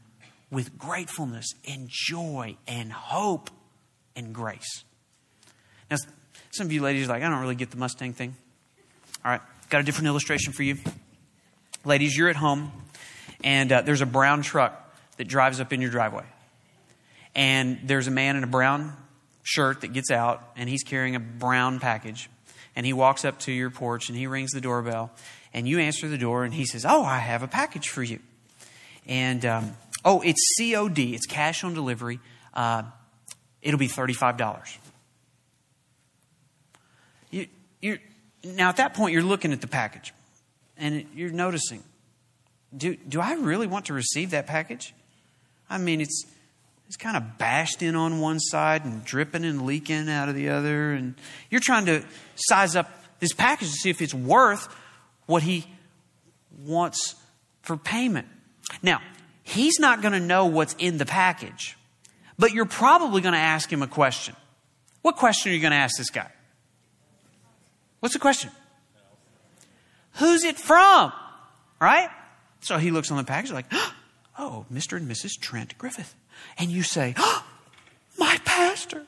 with 0.53 0.77
gratefulness 0.77 1.48
and 1.67 1.89
joy 1.89 2.55
and 2.67 2.91
hope 2.91 3.50
and 4.15 4.33
grace. 4.33 4.83
Now, 5.89 5.98
some 6.51 6.67
of 6.67 6.72
you 6.72 6.81
ladies 6.81 7.07
are 7.07 7.13
like, 7.13 7.24
I 7.24 7.29
don't 7.29 7.41
really 7.41 7.55
get 7.55 7.72
the 7.72 7.77
Mustang 7.77 8.13
thing. 8.13 8.36
All 9.25 9.31
right, 9.31 9.41
got 9.69 9.81
a 9.81 9.83
different 9.83 10.07
illustration 10.07 10.53
for 10.53 10.63
you. 10.63 10.77
Ladies, 11.83 12.15
you're 12.15 12.29
at 12.29 12.36
home 12.36 12.72
and 13.43 13.72
uh, 13.72 13.81
there's 13.81 14.01
a 14.01 14.05
brown 14.05 14.43
truck 14.43 14.79
that 15.17 15.27
drives 15.27 15.60
up 15.60 15.74
in 15.74 15.81
your 15.81 15.89
driveway. 15.89 16.25
And 17.36 17.79
there's 17.86 18.07
a 18.07 18.12
man 18.12 18.36
in 18.36 18.43
a 18.43 18.48
brown 18.48 18.95
shirt 19.41 19.81
that 19.81 19.89
gets 19.89 20.12
out 20.12 20.43
and 20.55 20.69
he's 20.69 20.83
carrying 20.83 21.15
a 21.15 21.19
brown 21.19 21.79
package. 21.79 22.29
And 22.75 22.86
he 22.86 22.93
walks 22.93 23.25
up 23.25 23.39
to 23.39 23.51
your 23.51 23.69
porch 23.69 24.10
and 24.10 24.17
he 24.17 24.27
rings 24.27 24.51
the 24.51 24.62
doorbell. 24.62 25.12
And 25.53 25.67
you 25.67 25.79
answer 25.79 26.07
the 26.07 26.17
door 26.17 26.43
and 26.43 26.53
he 26.53 26.65
says, 26.65 26.86
Oh, 26.86 27.03
I 27.03 27.17
have 27.17 27.43
a 27.43 27.48
package 27.48 27.89
for 27.89 28.03
you. 28.03 28.19
And 29.05 29.45
um, 29.45 29.75
Oh, 30.05 30.22
it's 30.22 30.41
COD. 30.57 31.13
It's 31.13 31.25
cash 31.25 31.63
on 31.63 31.74
delivery. 31.74 32.19
Uh, 32.53 32.83
it'll 33.62 33.79
be 33.79 33.88
$35. 33.88 34.77
You, 37.31 37.48
you, 37.81 38.00
now, 38.43 38.69
at 38.69 38.77
that 38.77 38.93
point, 38.93 39.13
you're 39.13 39.24
looking 39.24 39.53
at 39.53 39.62
the 39.62 39.67
package 39.67 40.13
and 40.77 41.05
you're 41.13 41.31
noticing 41.31 41.83
do, 42.75 42.95
do 42.95 43.22
I 43.22 43.33
really 43.33 43.67
want 43.67 43.86
to 43.86 43.93
receive 43.93 44.31
that 44.31 44.48
package? 44.48 44.93
I 45.69 45.77
mean, 45.77 46.01
it's, 46.01 46.25
it's 46.88 46.98
kind 46.98 47.15
of 47.15 47.38
bashed 47.38 47.81
in 47.81 47.95
on 47.95 48.19
one 48.19 48.39
side 48.39 48.86
and 48.86 49.03
dripping 49.05 49.45
and 49.45 49.65
leaking 49.65 50.10
out 50.10 50.29
of 50.29 50.36
the 50.36 50.50
other. 50.50 50.91
And 50.91 51.15
you're 51.50 51.62
trying 51.62 51.86
to 51.86 52.03
size 52.36 52.75
up 52.75 52.89
this 53.19 53.33
package 53.33 53.69
to 53.69 53.75
see 53.75 53.89
if 53.89 54.01
it's 54.01 54.13
worth 54.13 54.74
what 55.25 55.43
he 55.43 55.65
wants 56.65 57.15
for 57.62 57.77
payment. 57.77 58.27
Now, 58.81 59.01
he's 59.43 59.79
not 59.79 60.01
going 60.01 60.13
to 60.13 60.19
know 60.19 60.45
what's 60.45 60.75
in 60.79 60.97
the 60.97 61.05
package. 61.05 61.77
But 62.39 62.51
you're 62.51 62.65
probably 62.65 63.21
going 63.21 63.33
to 63.33 63.39
ask 63.39 63.71
him 63.71 63.83
a 63.83 63.88
question. 63.88 64.35
What 65.01 65.17
question 65.17 65.51
are 65.51 65.55
you 65.55 65.62
going 65.62 65.71
to 65.71 65.77
ask 65.77 65.97
this 65.97 66.09
guy? 66.09 66.29
What's 68.00 68.13
the 68.13 68.19
question? 68.19 68.50
Who's 70.13 70.43
it 70.43 70.57
from? 70.57 71.12
Right? 71.79 72.09
So 72.62 72.77
he 72.77 72.91
looks 72.91 73.12
on 73.12 73.17
the 73.17 73.23
package 73.23 73.51
like, 73.51 73.65
oh, 74.39 74.65
Mr. 74.71 74.97
and 74.97 75.09
Mrs. 75.09 75.39
Trent 75.39 75.77
Griffith. 75.77 76.15
And 76.57 76.71
you 76.71 76.83
say, 76.83 77.13
oh, 77.17 77.45
my 78.17 78.39
pastor. 78.45 79.05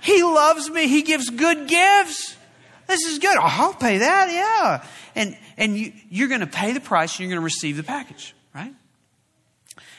He 0.00 0.22
loves 0.22 0.70
me. 0.70 0.88
He 0.88 1.02
gives 1.02 1.28
good 1.28 1.68
gifts. 1.68 2.36
This 2.90 3.04
is 3.04 3.20
good. 3.20 3.36
Oh, 3.36 3.42
I'll 3.44 3.72
pay 3.72 3.98
that. 3.98 4.32
Yeah. 4.32 4.84
And, 5.14 5.38
and 5.56 5.78
you, 5.78 5.92
you're 6.08 6.26
going 6.26 6.40
to 6.40 6.46
pay 6.48 6.72
the 6.72 6.80
price 6.80 7.12
and 7.12 7.20
you're 7.20 7.28
going 7.28 7.40
to 7.40 7.44
receive 7.44 7.76
the 7.76 7.84
package, 7.84 8.34
right? 8.52 8.74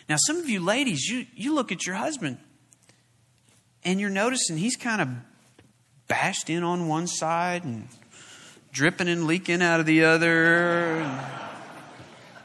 Now, 0.10 0.18
some 0.18 0.38
of 0.38 0.50
you 0.50 0.60
ladies, 0.60 1.08
you, 1.08 1.26
you 1.34 1.56
look 1.56 1.72
at 1.72 1.86
your 1.86 1.96
husband 1.96 2.38
and 3.86 4.02
you're 4.02 4.10
noticing 4.10 4.58
he's 4.58 4.76
kind 4.76 5.02
of 5.02 5.08
bashed 6.10 6.50
in 6.50 6.64
on 6.64 6.90
one 6.90 7.08
side 7.08 7.64
and 7.64 7.88
dripping 8.74 9.08
and 9.08 9.26
leaking 9.26 9.62
out 9.62 9.80
of 9.80 9.86
the 9.86 10.04
other. 10.04 11.10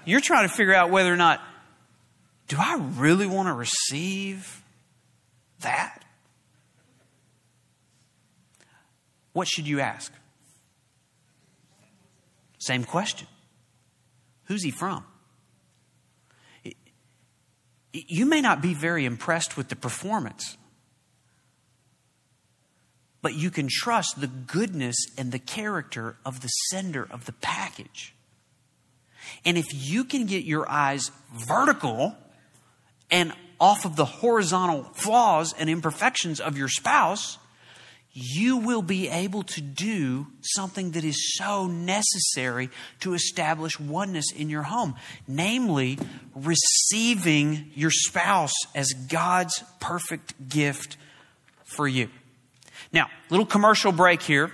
You're 0.05 0.21
trying 0.21 0.49
to 0.49 0.55
figure 0.55 0.75
out 0.75 0.91
whether 0.91 1.13
or 1.13 1.17
not, 1.17 1.41
do 2.47 2.57
I 2.57 2.77
really 2.97 3.27
want 3.27 3.49
to 3.49 3.53
receive 3.53 4.63
that? 5.63 6.05
What 9.33 9.49
should 9.49 9.67
you 9.67 9.81
ask? 9.81 10.13
Same 12.67 12.83
question. 12.83 13.29
Who's 14.47 14.65
he 14.65 14.73
from? 14.73 15.05
You 17.93 18.27
may 18.27 18.41
not 18.41 18.61
be 18.61 18.75
very 18.75 19.05
impressed 19.05 19.57
with 19.57 19.69
the 19.69 19.77
performance, 19.77 20.57
but 23.23 23.35
you 23.35 23.53
can 23.53 23.69
trust 23.71 24.21
the 24.21 24.27
goodness 24.27 24.97
and 25.17 25.31
the 25.31 25.39
character 25.39 26.17
of 26.25 26.41
the 26.41 26.49
sender 26.49 27.07
of 27.09 27.27
the 27.27 27.35
package. 27.35 28.17
And 29.45 29.57
if 29.57 29.67
you 29.73 30.03
can 30.05 30.27
get 30.27 30.43
your 30.43 30.69
eyes 30.69 31.13
vertical 31.33 32.17
and 33.13 33.33
off 33.61 33.85
of 33.85 33.95
the 33.95 34.05
horizontal 34.05 34.83
flaws 34.95 35.55
and 35.57 35.71
imperfections 35.71 36.41
of 36.41 36.59
your 36.59 36.69
spouse, 36.69 37.39
you 38.19 38.57
will 38.57 38.81
be 38.81 39.11
able 39.11 39.43
to 39.43 39.61
do 39.61 40.27
something 40.41 40.93
that 40.93 41.05
is 41.05 41.37
so 41.37 41.67
necessary 41.67 42.71
to 43.01 43.13
establish 43.13 43.79
oneness 43.79 44.33
in 44.35 44.49
your 44.49 44.63
home, 44.63 44.95
namely 45.29 45.99
receiving 46.35 47.71
your 47.75 47.91
spouse 47.91 48.55
as 48.75 48.91
God's 49.11 49.63
perfect 49.81 50.49
gift 50.49 50.97
for 51.65 51.87
you. 51.87 52.09
Now, 52.91 53.09
little 53.29 53.45
commercial 53.45 53.93
break 53.93 54.23
here. 54.23 54.51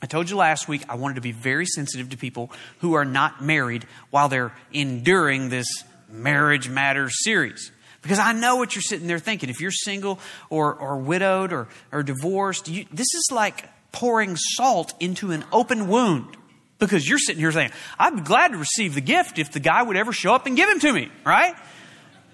I 0.00 0.06
told 0.06 0.30
you 0.30 0.36
last 0.36 0.66
week 0.66 0.82
I 0.88 0.94
wanted 0.94 1.16
to 1.16 1.20
be 1.20 1.32
very 1.32 1.66
sensitive 1.66 2.08
to 2.08 2.16
people 2.16 2.50
who 2.78 2.94
are 2.94 3.04
not 3.04 3.44
married 3.44 3.86
while 4.08 4.30
they're 4.30 4.54
enduring 4.72 5.50
this 5.50 5.66
Marriage 6.08 6.70
Matters 6.70 7.12
series. 7.22 7.72
Because 8.02 8.18
I 8.18 8.32
know 8.32 8.56
what 8.56 8.74
you're 8.74 8.82
sitting 8.82 9.06
there 9.06 9.18
thinking. 9.18 9.50
If 9.50 9.60
you're 9.60 9.70
single 9.70 10.18
or, 10.48 10.74
or 10.74 10.98
widowed 10.98 11.52
or, 11.52 11.68
or 11.92 12.02
divorced, 12.02 12.68
you, 12.68 12.86
this 12.92 13.14
is 13.14 13.28
like 13.30 13.68
pouring 13.92 14.36
salt 14.36 14.94
into 15.00 15.32
an 15.32 15.44
open 15.52 15.88
wound. 15.88 16.36
Because 16.78 17.06
you're 17.06 17.18
sitting 17.18 17.40
here 17.40 17.52
saying, 17.52 17.72
I'd 17.98 18.16
be 18.16 18.22
glad 18.22 18.52
to 18.52 18.58
receive 18.58 18.94
the 18.94 19.02
gift 19.02 19.38
if 19.38 19.52
the 19.52 19.60
guy 19.60 19.82
would 19.82 19.96
ever 19.96 20.12
show 20.12 20.34
up 20.34 20.46
and 20.46 20.56
give 20.56 20.68
him 20.68 20.80
to 20.80 20.92
me, 20.92 21.10
right? 21.26 21.54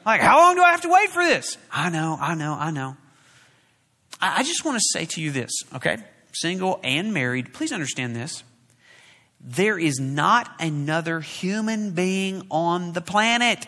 Like, 0.05 0.21
how 0.21 0.39
long 0.39 0.55
do 0.55 0.63
I 0.63 0.71
have 0.71 0.83
to 0.83 0.89
wait 0.89 1.11
for 1.11 1.25
this? 1.25 1.59
I 1.73 1.91
know, 1.91 2.17
I 2.21 2.37
know, 2.37 2.53
I 2.53 2.71
know. 2.71 2.97
I, 4.21 4.39
I 4.39 4.43
just 4.45 4.65
want 4.65 4.79
to 4.79 4.85
say 4.93 5.05
to 5.05 5.21
you 5.21 5.33
this, 5.33 5.51
okay? 5.75 5.99
Single 6.33 6.79
and 6.85 7.13
married, 7.13 7.53
please 7.53 7.73
understand 7.73 8.15
this. 8.15 8.45
There 9.41 9.79
is 9.79 9.99
not 9.99 10.49
another 10.61 11.21
human 11.21 11.91
being 11.91 12.47
on 12.53 12.93
the 12.93 13.01
planet 13.01 13.67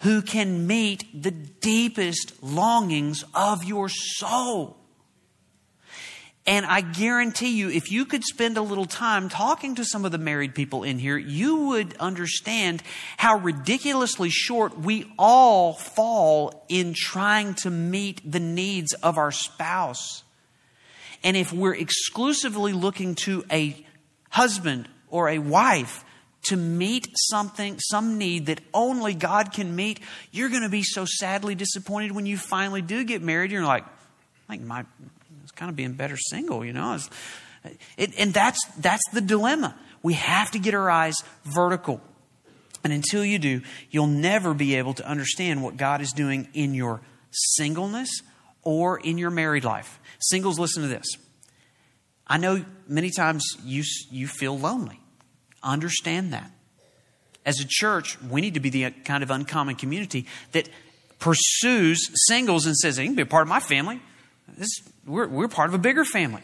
who 0.00 0.22
can 0.22 0.66
meet 0.66 1.22
the 1.22 1.30
deepest 1.30 2.42
longings 2.42 3.24
of 3.34 3.64
your 3.64 3.88
soul. 3.88 4.76
And 6.46 6.64
I 6.64 6.80
guarantee 6.80 7.58
you, 7.58 7.68
if 7.68 7.92
you 7.92 8.06
could 8.06 8.24
spend 8.24 8.56
a 8.56 8.62
little 8.62 8.86
time 8.86 9.28
talking 9.28 9.74
to 9.74 9.84
some 9.84 10.06
of 10.06 10.12
the 10.12 10.18
married 10.18 10.54
people 10.54 10.82
in 10.82 10.98
here, 10.98 11.18
you 11.18 11.66
would 11.68 11.94
understand 11.98 12.82
how 13.18 13.36
ridiculously 13.36 14.30
short 14.30 14.78
we 14.78 15.12
all 15.18 15.74
fall 15.74 16.64
in 16.70 16.94
trying 16.94 17.52
to 17.56 17.70
meet 17.70 18.22
the 18.24 18.40
needs 18.40 18.94
of 18.94 19.18
our 19.18 19.30
spouse. 19.30 20.24
And 21.22 21.36
if 21.36 21.52
we're 21.52 21.74
exclusively 21.74 22.72
looking 22.72 23.14
to 23.16 23.44
a 23.52 23.84
husband 24.30 24.88
or 25.10 25.28
a 25.28 25.40
wife 25.40 26.02
to 26.44 26.56
meet 26.56 27.08
something, 27.30 27.78
some 27.78 28.18
need 28.18 28.46
that 28.46 28.60
only 28.72 29.14
God 29.14 29.52
can 29.52 29.74
meet, 29.74 30.00
you're 30.30 30.48
going 30.48 30.62
to 30.62 30.68
be 30.68 30.82
so 30.82 31.04
sadly 31.04 31.54
disappointed 31.54 32.12
when 32.12 32.26
you 32.26 32.38
finally 32.38 32.82
do 32.82 33.04
get 33.04 33.22
married. 33.22 33.50
You're 33.50 33.64
like, 33.64 33.84
like 34.48 34.60
my, 34.60 34.84
it's 35.42 35.52
kind 35.52 35.68
of 35.68 35.76
being 35.76 35.92
better 35.92 36.16
single, 36.16 36.64
you 36.64 36.72
know. 36.72 36.98
It, 37.96 38.18
and 38.18 38.32
that's 38.32 38.58
that's 38.78 39.02
the 39.12 39.20
dilemma. 39.20 39.76
We 40.02 40.14
have 40.14 40.52
to 40.52 40.58
get 40.58 40.74
our 40.74 40.88
eyes 40.88 41.16
vertical, 41.44 42.00
and 42.84 42.92
until 42.92 43.24
you 43.24 43.38
do, 43.38 43.62
you'll 43.90 44.06
never 44.06 44.54
be 44.54 44.76
able 44.76 44.94
to 44.94 45.06
understand 45.06 45.62
what 45.62 45.76
God 45.76 46.00
is 46.00 46.12
doing 46.12 46.48
in 46.54 46.72
your 46.72 47.00
singleness 47.30 48.22
or 48.62 48.98
in 48.98 49.18
your 49.18 49.30
married 49.30 49.64
life. 49.64 49.98
Singles, 50.20 50.58
listen 50.58 50.82
to 50.82 50.88
this. 50.88 51.06
I 52.26 52.38
know 52.38 52.64
many 52.86 53.10
times 53.10 53.44
you 53.64 53.82
you 54.10 54.28
feel 54.28 54.58
lonely. 54.58 55.00
Understand 55.62 56.32
that. 56.32 56.50
As 57.44 57.60
a 57.60 57.66
church, 57.66 58.20
we 58.22 58.40
need 58.40 58.54
to 58.54 58.60
be 58.60 58.70
the 58.70 58.90
kind 58.90 59.22
of 59.22 59.30
uncommon 59.30 59.76
community 59.76 60.26
that 60.52 60.68
pursues 61.18 62.08
singles 62.26 62.66
and 62.66 62.76
says, 62.76 62.98
"You 62.98 63.06
can 63.06 63.14
be 63.14 63.22
a 63.22 63.26
part 63.26 63.42
of 63.42 63.48
my 63.48 63.60
family. 63.60 64.00
This, 64.46 64.68
we're, 65.06 65.26
we're 65.28 65.48
part 65.48 65.68
of 65.68 65.74
a 65.74 65.78
bigger 65.78 66.04
family." 66.04 66.42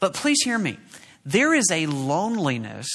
But 0.00 0.14
please 0.14 0.42
hear 0.44 0.58
me. 0.58 0.78
There 1.24 1.54
is 1.54 1.70
a 1.70 1.86
loneliness 1.86 2.88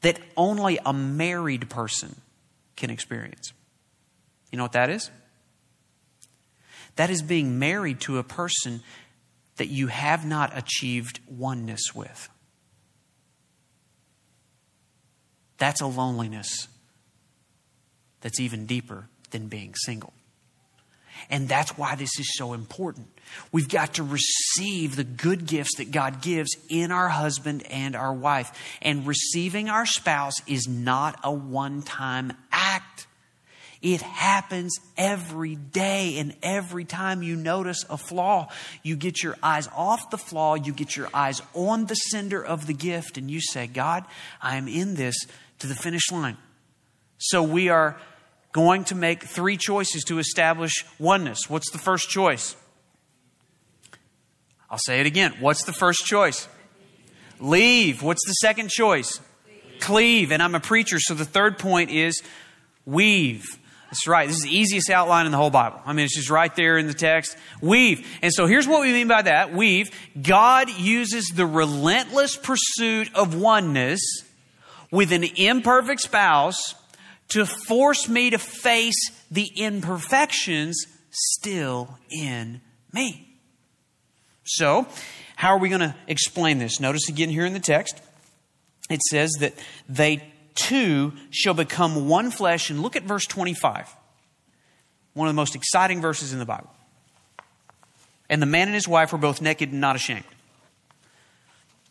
that 0.00 0.18
only 0.36 0.78
a 0.84 0.92
married 0.92 1.70
person 1.70 2.20
can 2.76 2.90
experience. 2.90 3.52
You 4.50 4.58
know 4.58 4.64
what 4.64 4.72
that 4.72 4.90
is? 4.90 5.10
That 6.96 7.10
is 7.10 7.22
being 7.22 7.58
married 7.58 8.00
to 8.02 8.18
a 8.18 8.24
person 8.24 8.82
that 9.56 9.68
you 9.68 9.88
have 9.88 10.24
not 10.24 10.56
achieved 10.56 11.20
oneness 11.28 11.94
with. 11.94 12.28
That's 15.58 15.80
a 15.80 15.86
loneliness 15.86 16.68
that's 18.20 18.40
even 18.40 18.66
deeper 18.66 19.08
than 19.30 19.48
being 19.48 19.74
single. 19.74 20.12
And 21.30 21.48
that's 21.48 21.76
why 21.76 21.94
this 21.96 22.18
is 22.18 22.36
so 22.36 22.52
important. 22.52 23.08
We've 23.52 23.68
got 23.68 23.94
to 23.94 24.02
receive 24.02 24.96
the 24.96 25.04
good 25.04 25.46
gifts 25.46 25.76
that 25.78 25.90
God 25.90 26.22
gives 26.22 26.50
in 26.68 26.92
our 26.92 27.08
husband 27.08 27.66
and 27.70 27.96
our 27.96 28.12
wife. 28.12 28.50
And 28.80 29.06
receiving 29.06 29.68
our 29.68 29.84
spouse 29.84 30.34
is 30.46 30.68
not 30.68 31.18
a 31.24 31.32
one 31.32 31.82
time 31.82 32.32
act. 32.52 33.06
It 33.80 34.02
happens 34.02 34.76
every 34.96 35.54
day, 35.54 36.18
and 36.18 36.34
every 36.42 36.84
time 36.84 37.22
you 37.22 37.36
notice 37.36 37.84
a 37.88 37.96
flaw, 37.96 38.48
you 38.82 38.96
get 38.96 39.22
your 39.22 39.36
eyes 39.40 39.68
off 39.68 40.10
the 40.10 40.18
flaw, 40.18 40.56
you 40.56 40.72
get 40.72 40.96
your 40.96 41.08
eyes 41.14 41.42
on 41.54 41.86
the 41.86 41.94
sender 41.94 42.44
of 42.44 42.66
the 42.66 42.74
gift, 42.74 43.18
and 43.18 43.30
you 43.30 43.40
say, 43.40 43.68
God, 43.68 44.04
I 44.42 44.56
am 44.56 44.66
in 44.66 44.96
this 44.96 45.14
to 45.58 45.66
the 45.66 45.74
finish 45.74 46.10
line. 46.10 46.36
So 47.18 47.42
we 47.42 47.68
are 47.68 47.96
going 48.52 48.84
to 48.84 48.94
make 48.94 49.24
three 49.24 49.56
choices 49.56 50.04
to 50.04 50.18
establish 50.18 50.84
oneness. 50.98 51.48
What's 51.48 51.70
the 51.70 51.78
first 51.78 52.08
choice? 52.08 52.56
I'll 54.70 54.78
say 54.78 55.00
it 55.00 55.06
again. 55.06 55.34
What's 55.40 55.64
the 55.64 55.72
first 55.72 56.04
choice? 56.04 56.48
Leave. 57.40 58.02
What's 58.02 58.26
the 58.26 58.34
second 58.34 58.70
choice? 58.70 59.20
Cleave. 59.80 60.32
And 60.32 60.42
I'm 60.42 60.54
a 60.54 60.60
preacher, 60.60 60.98
so 60.98 61.14
the 61.14 61.24
third 61.24 61.58
point 61.58 61.90
is 61.90 62.22
weave. 62.84 63.44
That's 63.86 64.06
right. 64.06 64.28
This 64.28 64.36
is 64.36 64.42
the 64.42 64.54
easiest 64.54 64.90
outline 64.90 65.24
in 65.24 65.32
the 65.32 65.38
whole 65.38 65.50
Bible. 65.50 65.80
I 65.86 65.94
mean, 65.94 66.04
it's 66.04 66.14
just 66.14 66.28
right 66.28 66.54
there 66.54 66.76
in 66.76 66.86
the 66.86 66.94
text. 66.94 67.36
Weave. 67.62 68.06
And 68.20 68.32
so 68.32 68.46
here's 68.46 68.68
what 68.68 68.82
we 68.82 68.92
mean 68.92 69.08
by 69.08 69.22
that. 69.22 69.54
Weave. 69.54 69.90
God 70.20 70.68
uses 70.68 71.32
the 71.34 71.46
relentless 71.46 72.36
pursuit 72.36 73.10
of 73.14 73.34
oneness 73.34 74.02
with 74.90 75.12
an 75.12 75.24
imperfect 75.24 76.00
spouse 76.00 76.74
to 77.28 77.44
force 77.44 78.08
me 78.08 78.30
to 78.30 78.38
face 78.38 79.10
the 79.30 79.46
imperfections 79.56 80.86
still 81.10 81.98
in 82.10 82.60
me. 82.92 83.28
So, 84.44 84.86
how 85.36 85.50
are 85.50 85.58
we 85.58 85.68
going 85.68 85.82
to 85.82 85.94
explain 86.06 86.58
this? 86.58 86.80
Notice 86.80 87.08
again 87.08 87.28
here 87.28 87.44
in 87.44 87.52
the 87.52 87.60
text, 87.60 88.00
it 88.88 89.00
says 89.02 89.30
that 89.40 89.54
they 89.88 90.32
two 90.54 91.12
shall 91.30 91.54
become 91.54 92.08
one 92.08 92.30
flesh. 92.30 92.70
And 92.70 92.82
look 92.82 92.96
at 92.96 93.04
verse 93.04 93.26
25, 93.26 93.94
one 95.14 95.28
of 95.28 95.34
the 95.34 95.36
most 95.36 95.54
exciting 95.54 96.00
verses 96.00 96.32
in 96.32 96.38
the 96.38 96.46
Bible. 96.46 96.70
And 98.30 98.42
the 98.42 98.46
man 98.46 98.68
and 98.68 98.74
his 98.74 98.88
wife 98.88 99.12
were 99.12 99.18
both 99.18 99.40
naked 99.40 99.70
and 99.70 99.80
not 99.80 99.96
ashamed. 99.96 100.24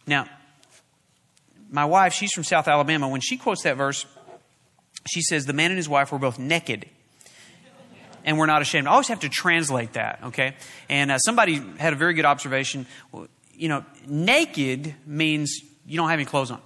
Now, 0.05 0.27
my 1.69 1.85
wife, 1.85 2.13
she's 2.13 2.31
from 2.31 2.43
South 2.43 2.67
Alabama. 2.67 3.07
When 3.07 3.21
she 3.21 3.37
quotes 3.37 3.63
that 3.63 3.77
verse, 3.77 4.05
she 5.07 5.21
says, 5.21 5.45
The 5.45 5.53
man 5.53 5.71
and 5.71 5.77
his 5.77 5.89
wife 5.89 6.11
were 6.11 6.19
both 6.19 6.39
naked 6.39 6.87
and 8.27 8.37
we're 8.37 8.45
not 8.45 8.61
ashamed. 8.61 8.87
I 8.87 8.91
always 8.91 9.07
have 9.07 9.21
to 9.21 9.29
translate 9.29 9.93
that, 9.93 10.19
okay? 10.25 10.55
And 10.89 11.11
uh, 11.11 11.17
somebody 11.17 11.63
had 11.77 11.93
a 11.93 11.95
very 11.95 12.13
good 12.13 12.25
observation. 12.25 12.85
You 13.53 13.69
know, 13.69 13.85
naked 14.05 14.93
means 15.07 15.61
you 15.87 15.97
don't 15.97 16.09
have 16.09 16.19
any 16.19 16.25
clothes 16.25 16.51
on. 16.51 16.61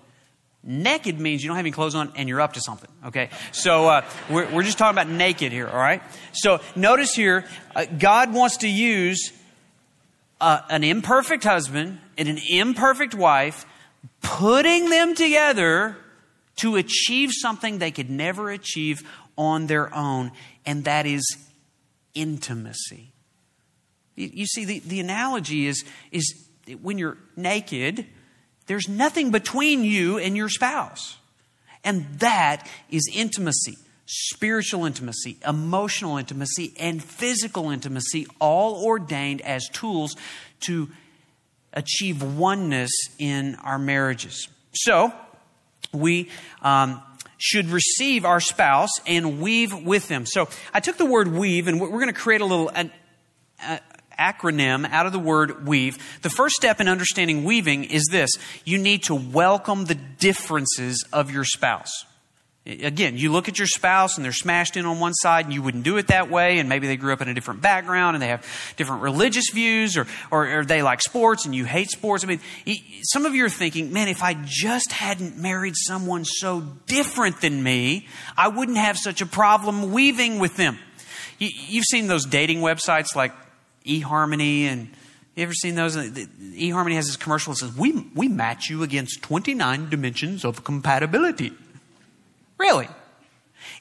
Naked 0.63 1.19
means 1.19 1.43
you 1.43 1.47
don't 1.47 1.57
have 1.57 1.63
any 1.63 1.71
clothes 1.71 1.93
on 1.93 2.11
and 2.15 2.27
you're 2.27 2.41
up 2.41 2.53
to 2.53 2.61
something, 2.61 2.89
okay? 3.05 3.29
So 3.51 3.87
uh, 3.87 4.05
we're, 4.29 4.51
we're 4.51 4.63
just 4.63 4.79
talking 4.79 4.99
about 4.99 5.07
naked 5.07 5.51
here, 5.51 5.67
all 5.67 5.77
right? 5.77 6.01
So 6.33 6.61
notice 6.75 7.13
here, 7.13 7.45
uh, 7.75 7.85
God 7.85 8.33
wants 8.33 8.57
to 8.57 8.67
use 8.67 9.31
uh, 10.39 10.61
an 10.69 10.83
imperfect 10.83 11.43
husband 11.43 11.99
and 12.17 12.27
an 12.27 12.39
imperfect 12.49 13.13
wife, 13.13 13.67
putting 14.21 14.89
them 14.89 15.15
together 15.15 15.97
to 16.57 16.75
achieve 16.75 17.29
something 17.31 17.77
they 17.77 17.91
could 17.91 18.09
never 18.09 18.51
achieve 18.51 19.01
on 19.37 19.67
their 19.67 19.93
own, 19.95 20.31
and 20.65 20.83
that 20.83 21.05
is 21.05 21.23
intimacy. 22.13 23.13
You, 24.15 24.45
see, 24.45 24.65
the, 24.65 24.79
the 24.79 24.99
analogy 24.99 25.67
is, 25.67 25.83
is 26.11 26.47
when 26.81 26.97
you're 26.97 27.17
naked, 27.35 28.05
there's 28.67 28.87
nothing 28.87 29.31
between 29.31 29.83
you 29.83 30.17
and 30.19 30.37
your 30.37 30.49
spouse. 30.49 31.17
And 31.83 32.05
that 32.19 32.67
is 32.89 33.09
intimacy 33.11 33.77
spiritual 34.13 34.85
intimacy, 34.85 35.37
emotional 35.47 36.17
intimacy, 36.17 36.73
and 36.77 37.01
physical 37.01 37.69
intimacy, 37.69 38.27
all 38.39 38.83
ordained 38.83 39.39
as 39.41 39.69
tools 39.69 40.17
to 40.59 40.89
achieve 41.73 42.21
oneness 42.21 42.91
in 43.17 43.55
our 43.55 43.79
marriages. 43.79 44.47
So, 44.73 45.13
we 45.93 46.29
um, 46.61 47.01
should 47.37 47.67
receive 47.67 48.23
our 48.25 48.39
spouse 48.39 48.91
and 49.05 49.41
weave 49.41 49.73
with 49.73 50.07
them. 50.07 50.25
So, 50.25 50.47
I 50.73 50.79
took 50.79 50.97
the 50.97 51.05
word 51.05 51.29
weave, 51.29 51.67
and 51.67 51.79
we're 51.79 51.89
going 51.89 52.07
to 52.07 52.13
create 52.13 52.41
a 52.41 52.45
little 52.45 52.69
an, 52.69 52.91
uh, 53.63 53.79
acronym 54.21 54.89
out 54.89 55.05
of 55.05 55.11
the 55.11 55.19
word 55.19 55.67
weave. 55.67 55.97
The 56.21 56.29
first 56.29 56.55
step 56.55 56.79
in 56.79 56.87
understanding 56.87 57.43
weaving 57.43 57.85
is 57.85 58.07
this 58.11 58.29
you 58.63 58.77
need 58.77 59.03
to 59.03 59.15
welcome 59.15 59.85
the 59.85 59.95
differences 59.95 61.03
of 61.11 61.31
your 61.31 61.43
spouse. 61.43 62.05
Again, 62.63 63.17
you 63.17 63.31
look 63.31 63.49
at 63.49 63.57
your 63.57 63.65
spouse 63.65 64.17
and 64.17 64.23
they're 64.23 64.31
smashed 64.31 64.77
in 64.77 64.85
on 64.85 64.99
one 64.99 65.15
side 65.15 65.45
and 65.45 65.53
you 65.53 65.63
wouldn't 65.63 65.83
do 65.83 65.97
it 65.97 66.07
that 66.07 66.29
way, 66.29 66.59
and 66.59 66.69
maybe 66.69 66.85
they 66.85 66.95
grew 66.95 67.11
up 67.11 67.19
in 67.19 67.27
a 67.27 67.33
different 67.33 67.59
background 67.59 68.15
and 68.15 68.21
they 68.21 68.27
have 68.27 68.45
different 68.77 69.01
religious 69.01 69.49
views, 69.51 69.97
or, 69.97 70.05
or, 70.29 70.59
or 70.59 70.65
they 70.65 70.83
like 70.83 71.01
sports 71.01 71.45
and 71.45 71.55
you 71.55 71.65
hate 71.65 71.89
sports. 71.89 72.23
I 72.23 72.27
mean, 72.27 72.39
some 73.01 73.25
of 73.25 73.33
you 73.33 73.45
are 73.45 73.49
thinking, 73.49 73.91
man, 73.91 74.09
if 74.09 74.21
I 74.21 74.35
just 74.45 74.91
hadn't 74.91 75.37
married 75.37 75.73
someone 75.75 76.23
so 76.23 76.61
different 76.85 77.41
than 77.41 77.63
me, 77.63 78.07
I 78.37 78.49
wouldn't 78.49 78.77
have 78.77 78.95
such 78.95 79.21
a 79.21 79.25
problem 79.25 79.91
weaving 79.91 80.37
with 80.37 80.55
them. 80.55 80.77
You, 81.39 81.49
you've 81.67 81.85
seen 81.85 82.05
those 82.05 82.27
dating 82.27 82.59
websites 82.59 83.15
like 83.15 83.33
eHarmony 83.87 84.65
and 84.65 84.87
you 85.35 85.43
ever 85.43 85.53
seen 85.53 85.75
those? 85.75 85.95
eHarmony 85.95 86.95
has 86.95 87.07
this 87.07 87.15
commercial 87.15 87.53
that 87.53 87.59
says, 87.59 87.75
we, 87.75 88.05
we 88.13 88.27
match 88.27 88.69
you 88.69 88.83
against 88.83 89.23
29 89.23 89.89
dimensions 89.89 90.45
of 90.45 90.63
compatibility. 90.63 91.53
Really? 92.61 92.87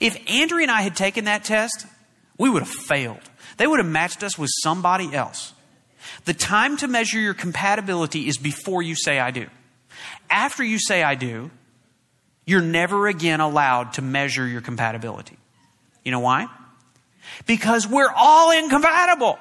If 0.01 0.19
Andrea 0.31 0.63
and 0.63 0.71
I 0.71 0.81
had 0.81 0.97
taken 0.97 1.27
that 1.27 1.45
test, 1.45 1.87
we 2.39 2.49
would 2.49 2.63
have 2.63 2.73
failed. 2.73 3.21
They 3.59 3.67
would 3.67 3.79
have 3.79 3.87
matched 3.87 4.23
us 4.23 4.39
with 4.39 4.49
somebody 4.63 5.15
else. 5.15 5.53
The 6.25 6.33
time 6.33 6.79
to 6.79 6.89
measure 6.89 7.21
your 7.21 7.35
compatibility 7.35 8.27
is 8.27 8.39
before 8.39 8.83
you 8.83 8.95
say 8.97 9.21
I 9.21 9.33
do. 9.33 9.49
After 10.31 10.65
you 10.65 10.79
say 10.79 11.03
I 11.03 11.15
do, 11.15 11.51
you're 12.47 12.63
never 12.63 13.07
again 13.07 13.41
allowed 13.41 13.93
to 13.95 14.03
measure 14.03 14.47
your 14.47 14.63
compatibility. 14.63 15.37
You 16.03 16.13
know 16.13 16.21
why? 16.21 16.49
Because 17.47 17.87
we're 17.87 18.13
all 18.17 18.51
incompatible. 18.51 19.39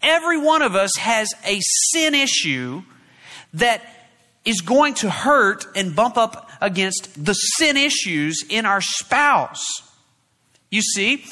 Every 0.00 0.38
one 0.38 0.62
of 0.62 0.74
us 0.74 0.96
has 0.96 1.34
a 1.44 1.60
sin 1.90 2.14
issue 2.14 2.82
that 3.52 3.82
is 4.46 4.62
going 4.62 4.94
to 4.94 5.10
hurt 5.10 5.66
and 5.76 5.94
bump 5.94 6.16
up 6.16 6.47
against 6.60 7.22
the 7.22 7.34
sin 7.34 7.76
issues 7.76 8.44
in 8.48 8.66
our 8.66 8.80
spouse. 8.80 9.64
You 10.70 10.82
see, 10.82 11.24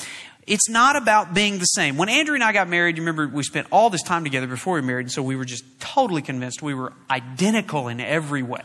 it's 0.47 0.69
not 0.69 0.97
about 0.97 1.35
being 1.35 1.59
the 1.59 1.65
same. 1.65 1.97
When 1.97 2.09
Andrea 2.09 2.37
and 2.37 2.45
I 2.45 2.53
got 2.53 2.69
married, 2.69 2.97
you 2.97 3.03
remember 3.03 3.29
we 3.29 3.43
spent 3.43 3.67
all 3.71 3.91
this 3.91 4.03
time 4.03 4.25
together 4.25 4.47
before 4.47 4.77
we 4.77 4.83
married, 4.83 5.07
and 5.07 5.13
so 5.13 5.23
we 5.23 5.37
were 5.37 5.45
just 5.45 5.65
totally 5.81 6.23
convinced 6.23 6.63
we 6.63 6.75
were 6.75 6.93
identical 7.11 7.89
in 7.89 8.01
every 8.01 8.43
way. 8.43 8.63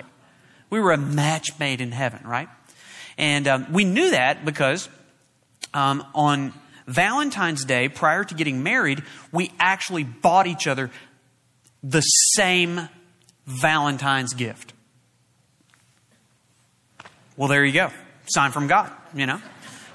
We 0.70 0.80
were 0.80 0.92
a 0.92 0.98
match 0.98 1.60
made 1.60 1.82
in 1.82 1.92
heaven, 1.92 2.22
right? 2.26 2.50
And 3.18 3.48
um, 3.48 3.74
we 3.74 3.84
knew 3.84 4.12
that 4.12 4.46
because 4.46 4.88
um, 5.74 6.06
on 6.14 6.54
Valentine's 6.88 7.66
Day, 7.66 7.90
prior 7.90 8.24
to 8.24 8.36
getting 8.36 8.64
married, 8.64 9.04
we 9.32 9.52
actually 9.60 10.04
bought 10.04 10.48
each 10.48 10.68
other 10.68 10.92
the 11.84 12.02
same 12.02 12.90
Valentine's 13.46 14.34
gift. 14.34 14.71
Well, 17.38 17.48
there 17.48 17.64
you 17.66 17.74
go. 17.74 17.92
Sign 18.28 18.52
from 18.52 18.68
God, 18.68 18.92
you 19.14 19.26
know. 19.26 19.42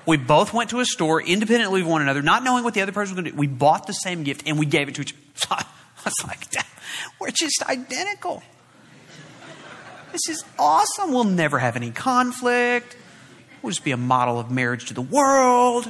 We 0.07 0.17
both 0.17 0.53
went 0.55 0.71
to 0.71 0.81
a 0.81 0.85
store 0.85 1.21
independently 1.21 1.81
of 1.81 1.87
one 1.87 2.03
another, 2.03 2.23
not 2.23 2.45
knowing 2.45 2.63
what 2.63 2.75
the 2.75 2.83
other 2.83 2.93
person 2.93 3.17
was 3.17 3.23
going 3.23 3.25
to 3.25 3.31
do. 3.33 3.37
We 3.37 3.49
bought 3.49 3.87
the 3.87 3.93
same 3.93 4.23
gift 4.23 4.45
and 4.47 4.59
we 4.59 4.67
gave 4.67 4.89
it 4.89 4.95
to 4.97 5.03
each 5.03 5.15
other. 5.51 5.65
I 5.99 6.05
was 6.05 6.15
like, 6.27 6.47
we're 7.21 7.31
just 7.31 7.63
identical. 7.69 8.43
This 10.13 10.29
is 10.29 10.45
awesome. 10.59 11.13
We'll 11.13 11.25
never 11.25 11.59
have 11.59 11.77
any 11.77 11.91
conflict. 11.91 12.97
We'll 13.61 13.71
just 13.71 13.85
be 13.85 13.91
a 13.91 13.97
model 13.97 14.39
of 14.39 14.51
marriage 14.51 14.87
to 14.87 14.95
the 14.95 15.03
world. 15.03 15.89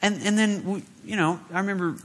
And, 0.00 0.22
and 0.22 0.38
then, 0.38 0.64
we, 0.64 0.82
you 1.04 1.16
know, 1.16 1.40
I 1.52 1.58
remember 1.60 1.96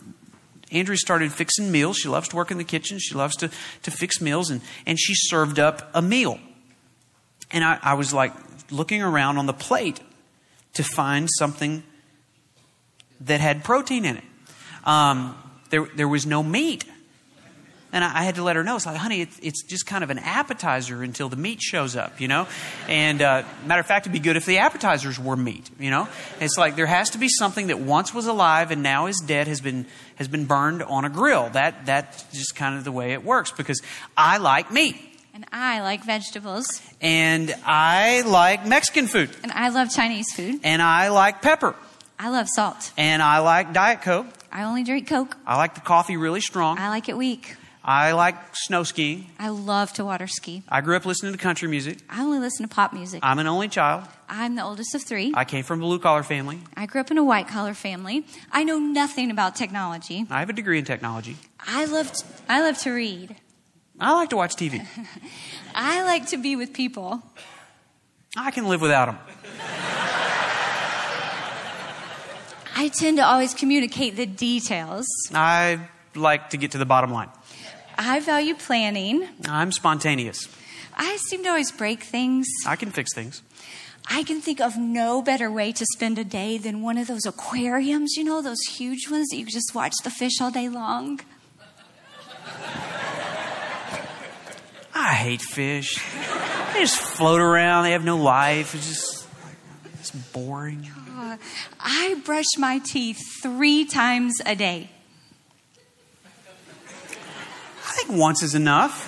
Andrea 0.72 0.98
started 0.98 1.32
fixing 1.32 1.72
meals. 1.72 1.98
She 1.98 2.10
loves 2.10 2.30
to 2.30 2.36
work 2.36 2.50
in 2.52 2.58
the 2.58 2.64
kitchen. 2.64 2.98
She 3.00 3.14
loves 3.14 3.36
to, 3.38 3.50
to 3.84 3.92
fix 3.92 4.20
meals. 4.20 4.50
And, 4.50 4.62
and 4.86 5.00
she 5.00 5.14
served 5.16 5.60
up 5.60 5.90
a 5.94 6.02
meal. 6.02 6.40
And 7.52 7.64
I, 7.64 7.80
I 7.82 7.94
was 7.96 8.14
like 8.14 8.34
looking 8.72 9.02
around 9.02 9.38
on 9.38 9.46
the 9.46 9.54
plate 9.54 10.00
to 10.74 10.84
find 10.84 11.28
something 11.38 11.84
that 13.22 13.42
had 13.42 13.64
protein 13.64 14.06
in 14.06 14.18
it. 14.18 14.24
Um, 14.86 15.36
there, 15.70 15.88
there 15.96 16.08
was 16.08 16.26
no 16.26 16.42
meat. 16.42 16.86
And 17.92 18.04
I, 18.04 18.20
I, 18.20 18.24
had 18.24 18.36
to 18.36 18.44
let 18.44 18.56
her 18.56 18.64
know. 18.64 18.76
It's 18.76 18.86
like, 18.86 18.98
honey, 18.98 19.22
it's, 19.22 19.40
it's, 19.40 19.64
just 19.64 19.88
kind 19.88 20.04
of 20.04 20.12
an 20.12 20.20
appetizer 20.20 21.02
until 21.02 21.28
the 21.28 21.36
meat 21.36 21.60
shows 21.60 21.96
up, 21.96 22.22
you 22.22 22.28
know? 22.28 22.48
And 22.88 23.22
uh, 23.22 23.44
matter 23.66 23.80
of 23.80 23.88
fact, 23.88 24.06
it'd 24.06 24.14
be 24.14 24.20
good 24.20 24.36
if 24.36 24.46
the 24.46 24.60
appetizers 24.60 25.20
were 25.20 25.36
meat, 25.36 25.70
you 25.80 25.90
know? 25.90 26.08
It's 26.40 26.58
like 26.58 26.76
there 26.76 26.86
has 26.86 27.10
to 27.12 27.18
be 27.18 27.28
something 27.28 27.68
that 27.68 27.80
once 27.80 28.14
was 28.14 28.28
alive 28.28 28.70
and 28.70 28.84
now 28.84 29.08
is 29.08 29.22
dead, 29.26 29.48
has 29.48 29.60
been, 29.60 29.88
has 30.16 30.28
been 30.28 30.46
burned 30.46 30.84
on 30.84 31.04
a 31.04 31.10
grill. 31.10 31.50
That, 31.50 31.88
that's 31.88 32.24
just 32.32 32.56
kind 32.56 32.78
of 32.78 32.84
the 32.84 32.92
way 32.92 33.14
it 33.14 33.24
works 33.24 33.52
because 33.52 33.82
I 34.16 34.38
like 34.38 34.72
meat. 34.72 34.96
And 35.40 35.48
I 35.54 35.80
like 35.82 36.04
vegetables. 36.04 36.82
And 37.00 37.56
I 37.64 38.24
like 38.28 38.68
Mexican 38.68 39.08
food. 39.08 39.30
And 39.42 39.54
I 39.54 39.70
love 39.70 39.90
Chinese 39.90 40.34
food. 40.34 40.60
And 40.64 40.82
I 40.82 41.08
like 41.10 41.42
pepper. 41.42 41.76
I 42.20 42.28
love 42.28 42.50
salt. 42.50 42.92
And 42.98 43.22
I 43.24 43.40
like 43.40 43.72
Diet 43.72 44.02
Coke. 44.02 44.28
I 44.52 44.64
only 44.64 44.84
drink 44.84 45.08
Coke. 45.08 45.38
I 45.48 45.56
like 45.56 45.76
the 45.76 45.82
coffee 45.82 46.18
really 46.18 46.42
strong. 46.42 46.78
I 46.78 46.90
like 46.90 47.08
it 47.08 47.16
weak. 47.16 47.56
I 47.86 48.12
like 48.12 48.36
snow 48.54 48.84
skiing. 48.84 49.28
I 49.40 49.48
love 49.48 49.94
to 49.94 50.04
water 50.04 50.28
ski. 50.28 50.62
I 50.68 50.82
grew 50.82 50.98
up 50.98 51.06
listening 51.06 51.32
to 51.32 51.38
country 51.38 51.70
music. 51.70 52.00
I 52.10 52.22
only 52.22 52.40
listen 52.40 52.68
to 52.68 52.76
pop 52.76 52.92
music. 52.92 53.22
I'm 53.24 53.40
an 53.40 53.48
only 53.48 53.70
child. 53.70 54.04
I'm 54.28 54.56
the 54.56 54.64
oldest 54.66 54.94
of 54.94 55.04
three. 55.04 55.32
I 55.34 55.46
came 55.46 55.64
from 55.64 55.80
a 55.80 55.86
blue 55.86 56.00
collar 56.00 56.24
family. 56.24 56.60
I 56.76 56.86
grew 56.86 57.00
up 57.00 57.12
in 57.12 57.18
a 57.18 57.24
white 57.24 57.48
collar 57.48 57.74
family. 57.74 58.26
I 58.52 58.66
know 58.66 58.78
nothing 58.78 59.32
about 59.32 59.56
technology. 59.56 60.26
I 60.30 60.42
have 60.42 60.50
a 60.50 60.54
degree 60.54 60.80
in 60.80 60.84
technology. 60.84 61.38
I 61.66 61.86
love 61.86 62.12
to, 62.12 62.26
I 62.50 62.62
love 62.62 62.78
to 62.80 62.92
read. 62.92 63.38
I 64.00 64.14
like 64.14 64.30
to 64.30 64.38
watch 64.38 64.56
TV. 64.56 64.86
I 65.76 66.04
like 66.04 66.28
to 66.28 66.38
be 66.38 66.56
with 66.56 66.74
people. 66.74 67.22
I 68.38 68.52
can 68.52 68.68
live 68.68 68.82
without 68.82 69.08
them. 69.08 69.18
I 72.76 72.88
tend 72.88 73.18
to 73.18 73.26
always 73.26 73.54
communicate 73.54 74.16
the 74.16 74.26
details. 74.26 75.06
I 75.34 75.90
like 76.16 76.52
to 76.52 76.58
get 76.58 76.72
to 76.72 76.78
the 76.78 76.86
bottom 76.86 77.12
line. 77.12 77.30
I 77.98 78.22
value 78.22 78.56
planning. 78.56 79.28
I'm 79.46 79.74
spontaneous. 79.74 80.48
I 80.96 81.18
seem 81.18 81.44
to 81.44 81.50
always 81.50 81.72
break 81.74 82.04
things. 82.04 82.48
I 82.66 82.78
can 82.78 82.92
fix 82.92 83.14
things. 83.14 83.42
I 84.10 84.24
can 84.24 84.40
think 84.40 84.62
of 84.62 84.78
no 84.78 85.22
better 85.22 85.52
way 85.52 85.72
to 85.74 85.86
spend 85.94 86.18
a 86.18 86.24
day 86.24 86.58
than 86.58 86.82
one 86.82 86.98
of 86.98 87.08
those 87.08 87.26
aquariums, 87.26 88.16
you 88.16 88.24
know, 88.24 88.42
those 88.42 88.62
huge 88.72 89.10
ones 89.10 89.28
that 89.30 89.38
you 89.38 89.46
just 89.46 89.76
watch 89.76 89.94
the 90.04 90.10
fish 90.10 90.40
all 90.42 90.50
day 90.50 90.70
long. 90.70 91.20
I 94.96 95.09
hate 95.20 95.42
fish. 95.42 96.02
They 96.74 96.80
just 96.80 97.00
float 97.00 97.42
around. 97.42 97.84
They 97.84 97.92
have 97.92 98.04
no 98.04 98.18
life. 98.18 98.74
It's 98.74 98.88
just 98.88 99.28
it's 100.00 100.12
boring. 100.12 100.90
Uh, 101.18 101.38
I 101.80 102.22
brush 102.26 102.58
my 102.58 102.80
teeth 102.80 103.20
three 103.44 103.86
times 103.86 104.42
a 104.46 104.56
day. 104.56 104.90
I 107.86 107.92
think 107.92 108.18
once 108.18 108.42
is 108.42 108.56
enough. 108.56 109.08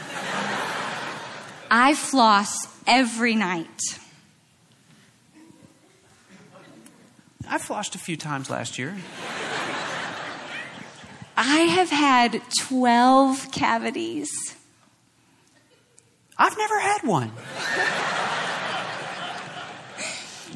I 1.70 1.96
floss 1.96 2.68
every 2.86 3.36
night. 3.36 4.00
I 7.48 7.58
flossed 7.58 7.96
a 7.96 7.98
few 7.98 8.18
times 8.18 8.50
last 8.50 8.78
year. 8.78 8.96
I 11.38 11.60
have 11.62 11.90
had 11.90 12.42
12 12.68 13.52
cavities. 13.52 14.30
I've 16.42 16.58
never 16.58 16.80
had 16.80 17.04
one. 17.04 17.32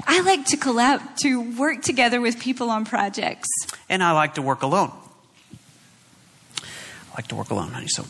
I 0.08 0.22
like 0.22 0.46
to 0.48 0.58
collab, 0.58 1.16
to 1.18 1.58
work 1.58 1.84
together 1.84 2.20
with 2.20 2.40
people 2.40 2.72
on 2.72 2.86
projects. 2.86 3.48
And 3.88 4.04
I 4.04 4.14
like 4.14 4.34
to 4.34 4.42
work 4.42 4.64
alone. 4.64 4.92
I 6.60 7.16
like 7.16 7.28
to 7.28 7.36
work 7.36 7.52
alone, 7.52 7.70
honey. 7.70 7.88
So, 7.88 8.02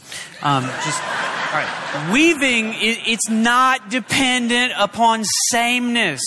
um, 0.41 0.63
just, 0.63 1.03
all 1.03 1.59
right. 1.59 2.09
Weaving, 2.13 2.75
it, 2.75 2.99
it's 3.07 3.29
not 3.29 3.89
dependent 3.89 4.71
upon 4.77 5.25
sameness. 5.49 6.21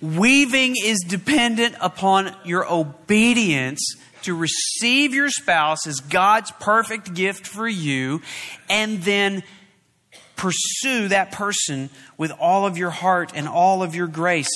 Weaving 0.00 0.76
is 0.82 1.00
dependent 1.06 1.74
upon 1.80 2.34
your 2.44 2.70
obedience 2.70 3.96
to 4.22 4.34
receive 4.34 5.14
your 5.14 5.28
spouse 5.28 5.86
as 5.86 6.00
God's 6.00 6.50
perfect 6.52 7.14
gift 7.14 7.46
for 7.46 7.68
you 7.68 8.22
and 8.68 9.02
then 9.02 9.42
pursue 10.36 11.08
that 11.08 11.32
person 11.32 11.90
with 12.16 12.32
all 12.40 12.66
of 12.66 12.78
your 12.78 12.90
heart 12.90 13.32
and 13.34 13.46
all 13.46 13.82
of 13.82 13.94
your 13.94 14.06
grace. 14.06 14.48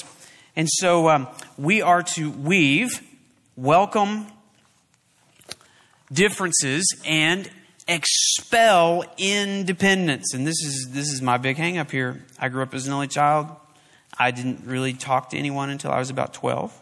And 0.56 0.68
so 0.70 1.08
um, 1.08 1.28
we 1.58 1.82
are 1.82 2.02
to 2.14 2.30
weave, 2.30 3.02
welcome 3.56 4.26
differences, 6.10 6.86
and 7.04 7.50
expel 7.86 9.04
independence. 9.18 10.32
And 10.32 10.46
this 10.46 10.62
is 10.64 10.88
this 10.90 11.12
is 11.12 11.20
my 11.20 11.36
big 11.36 11.56
hang 11.56 11.76
up 11.76 11.90
here. 11.90 12.24
I 12.38 12.48
grew 12.48 12.62
up 12.62 12.72
as 12.72 12.86
an 12.86 12.92
only 12.92 13.08
child. 13.08 13.48
I 14.18 14.30
didn't 14.30 14.64
really 14.66 14.92
talk 14.92 15.30
to 15.30 15.38
anyone 15.38 15.70
until 15.70 15.90
I 15.90 15.98
was 15.98 16.10
about 16.10 16.34
twelve 16.34 16.78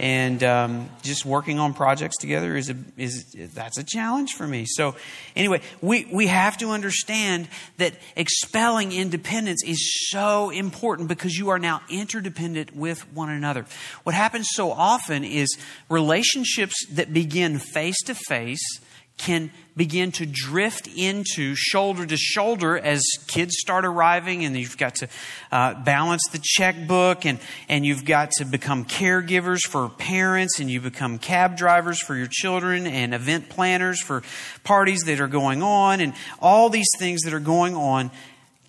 and 0.00 0.42
um, 0.44 0.88
just 1.02 1.26
working 1.26 1.58
on 1.58 1.74
projects 1.74 2.16
together 2.16 2.56
is 2.56 2.70
a 2.70 2.76
is 2.96 3.36
that's 3.54 3.78
a 3.78 3.84
challenge 3.84 4.32
for 4.32 4.46
me. 4.46 4.64
So 4.66 4.94
anyway, 5.36 5.60
we 5.82 6.06
we 6.10 6.28
have 6.28 6.56
to 6.58 6.70
understand 6.70 7.48
that 7.76 7.94
expelling 8.16 8.92
independence 8.92 9.62
is 9.64 10.08
so 10.08 10.50
important 10.50 11.08
because 11.08 11.36
you 11.36 11.50
are 11.50 11.58
now 11.58 11.82
interdependent 11.90 12.74
with 12.74 13.00
one 13.12 13.30
another. 13.30 13.66
What 14.04 14.14
happens 14.14 14.48
so 14.52 14.70
often 14.70 15.24
is 15.24 15.58
relationships 15.88 16.86
that 16.92 17.12
begin 17.12 17.58
face 17.58 17.98
to 18.06 18.14
face 18.14 18.80
can 19.20 19.50
begin 19.76 20.10
to 20.12 20.24
drift 20.26 20.88
into 20.96 21.54
shoulder 21.54 22.06
to 22.06 22.16
shoulder 22.16 22.78
as 22.78 23.02
kids 23.26 23.54
start 23.58 23.84
arriving 23.84 24.46
and 24.46 24.56
you've 24.56 24.78
got 24.78 24.94
to 24.94 25.08
uh, 25.52 25.74
balance 25.74 26.22
the 26.32 26.40
checkbook 26.42 27.26
and, 27.26 27.38
and 27.68 27.84
you've 27.84 28.06
got 28.06 28.30
to 28.30 28.46
become 28.46 28.84
caregivers 28.84 29.60
for 29.60 29.90
parents 29.90 30.58
and 30.58 30.70
you 30.70 30.80
become 30.80 31.18
cab 31.18 31.54
drivers 31.54 32.00
for 32.00 32.16
your 32.16 32.28
children 32.30 32.86
and 32.86 33.12
event 33.12 33.50
planners 33.50 34.00
for 34.00 34.22
parties 34.64 35.00
that 35.02 35.20
are 35.20 35.28
going 35.28 35.62
on 35.62 36.00
and 36.00 36.14
all 36.40 36.70
these 36.70 36.90
things 36.98 37.20
that 37.22 37.34
are 37.34 37.40
going 37.40 37.76
on 37.76 38.10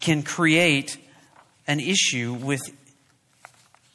can 0.02 0.22
create 0.22 0.98
an 1.66 1.80
issue 1.80 2.34
with 2.34 2.62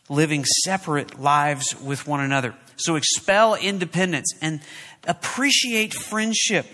living 0.08 0.42
separate 0.64 1.20
lives 1.20 1.78
with 1.82 2.06
one 2.06 2.20
another. 2.20 2.54
So 2.76 2.96
expel 2.96 3.54
independence 3.54 4.32
and 4.40 4.60
appreciate 5.06 5.94
friendship. 5.94 6.66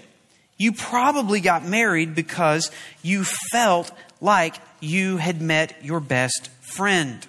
You 0.56 0.72
probably 0.72 1.40
got 1.40 1.64
married 1.64 2.14
because 2.14 2.70
you 3.02 3.24
felt 3.24 3.90
like 4.20 4.56
you 4.80 5.16
had 5.16 5.40
met 5.40 5.84
your 5.84 6.00
best 6.00 6.48
friend. 6.60 7.26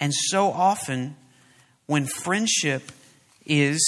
And 0.00 0.12
so 0.14 0.50
often, 0.50 1.16
when 1.86 2.06
friendship 2.06 2.92
is 3.44 3.80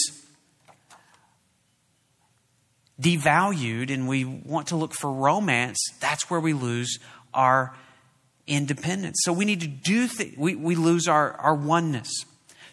devalued 3.00 3.92
and 3.92 4.08
we 4.08 4.24
want 4.24 4.68
to 4.68 4.76
look 4.76 4.92
for 4.92 5.12
romance, 5.12 5.78
that's 6.00 6.30
where 6.30 6.40
we 6.40 6.52
lose 6.52 6.98
our 7.32 7.74
independence. 8.46 9.20
So 9.22 9.32
we 9.32 9.44
need 9.44 9.60
to 9.60 9.68
do 9.68 10.06
things, 10.06 10.36
we, 10.36 10.54
we 10.54 10.74
lose 10.74 11.06
our, 11.06 11.32
our 11.32 11.54
oneness. 11.54 12.10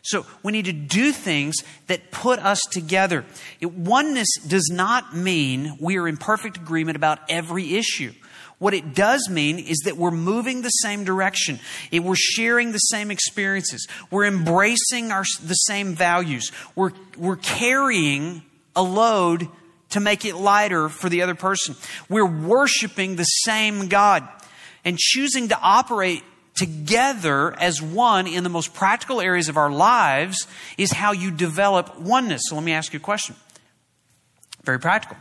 So 0.06 0.26
we 0.44 0.52
need 0.52 0.66
to 0.66 0.74
do 0.74 1.12
things 1.12 1.56
that 1.88 2.12
put 2.12 2.38
us 2.40 2.62
together. 2.72 3.26
It, 3.60 3.74
oneness 3.74 4.28
does 4.48 4.70
not 4.72 5.16
mean 5.16 5.78
we 5.82 5.98
are 5.98 6.08
in 6.08 6.18
perfect 6.18 6.58
agreement 6.58 6.96
about 6.96 7.20
every 7.28 7.76
issue. 7.76 8.14
What 8.60 8.74
it 8.74 8.94
does 8.94 9.28
mean 9.30 9.58
is 9.60 9.82
that 9.86 9.98
we're 9.98 10.12
moving 10.12 10.62
the 10.62 10.70
same 10.70 11.06
direction. 11.06 11.60
It, 11.92 12.04
we're 12.04 12.16
sharing 12.16 12.72
the 12.72 12.78
same 12.78 13.10
experiences. 13.10 13.88
We're 14.12 14.26
embracing 14.26 15.12
our, 15.12 15.24
the 15.44 15.56
same 15.56 15.96
values. 15.96 16.52
We're, 16.76 16.92
we're 17.18 17.36
carrying 17.36 18.44
a 18.76 18.84
load 18.84 19.50
to 19.90 20.00
make 20.00 20.24
it 20.24 20.36
lighter 20.36 20.88
for 20.88 21.10
the 21.10 21.24
other 21.24 21.36
person. 21.36 21.76
We're 22.10 22.26
worshiping 22.26 23.16
the 23.16 23.24
same 23.24 23.88
God 23.88 24.28
and 24.86 24.98
choosing 25.00 25.50
to 25.50 25.60
operate 25.60 26.24
together 26.56 27.54
as 27.60 27.82
one 27.82 28.28
in 28.28 28.44
the 28.44 28.50
most 28.50 28.74
practical 28.74 29.22
areas 29.22 29.50
of 29.50 29.58
our 29.58 29.70
lives 29.70 30.48
is 30.78 30.92
how 30.92 31.12
you 31.12 31.32
develop 31.32 32.00
oneness. 32.00 32.44
So 32.46 32.56
let 32.56 32.64
me 32.64 32.72
ask 32.72 32.94
you 32.94 32.98
a 32.98 33.02
question. 33.02 33.36
Very 34.64 34.80
practical. 34.80 35.18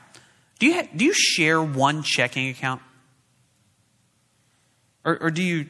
Do 0.58 0.66
you, 0.66 0.74
ha- 0.74 0.88
do 0.94 1.04
you 1.04 1.12
share 1.12 1.62
one 1.62 2.02
checking 2.02 2.48
account? 2.48 2.80
Or, 5.04 5.18
or 5.20 5.30
do 5.30 5.42
you 5.42 5.66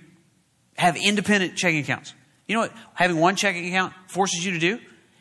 have 0.77 0.97
independent 0.97 1.57
checking 1.57 1.81
accounts? 1.81 2.15
You 2.47 2.55
know 2.55 2.61
what 2.61 2.73
having 2.93 3.19
one 3.19 3.37
checking 3.37 3.67
account 3.67 3.95
forces 4.09 4.45
you 4.45 4.53
to 4.53 4.59
do? 4.59 4.79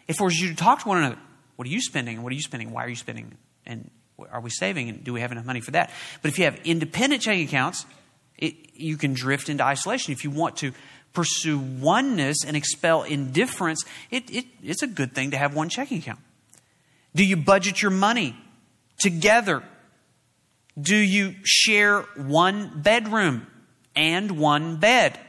It 0.08 0.18
forces 0.18 0.40
you 0.40 0.50
to 0.50 0.56
talk 0.56 0.82
to 0.82 0.88
one 0.88 0.98
another. 0.98 1.18
What 1.56 1.68
are 1.68 1.72
you 1.72 1.82
spending? 1.82 2.22
What 2.22 2.32
are 2.32 2.36
you 2.36 2.42
spending? 2.42 2.72
Why 2.72 2.84
are 2.84 2.90
you 2.90 2.96
spending? 2.96 3.38
And 3.66 3.90
are 4.32 4.42
we 4.42 4.50
saving? 4.50 4.90
And 4.90 5.04
do 5.04 5.14
we 5.14 5.22
have 5.22 5.32
enough 5.32 5.46
money 5.46 5.62
for 5.62 5.72
that? 5.72 5.92
But 6.22 6.32
if 6.32 6.38
you 6.38 6.46
have 6.46 6.60
independent 6.66 7.22
checking 7.22 7.48
accounts, 7.48 7.86
it, 8.38 8.56
you 8.76 8.98
can 8.98 9.14
drift 9.14 9.50
into 9.50 9.64
isolation. 9.64 10.14
If 10.14 10.24
you 10.24 10.32
want 10.32 10.58
to 10.58 10.74
pursue 11.14 11.60
oneness 11.60 12.44
and 12.46 12.58
expel 12.58 13.04
indifference, 13.04 13.86
it, 14.10 14.30
it, 14.30 14.46
it's 14.64 14.82
a 14.82 14.88
good 14.88 15.14
thing 15.14 15.32
to 15.32 15.38
have 15.38 15.56
one 15.56 15.70
checking 15.70 16.00
account. 16.00 16.20
Do 17.16 17.24
you 17.24 17.38
budget 17.38 17.82
your 17.82 17.92
money 17.92 18.36
together? 18.98 19.64
Do 20.80 20.96
you 20.96 21.36
share 21.44 22.02
one 22.16 22.82
bedroom 22.82 23.46
and 23.96 24.40
one 24.40 24.78
bed? 24.78 25.20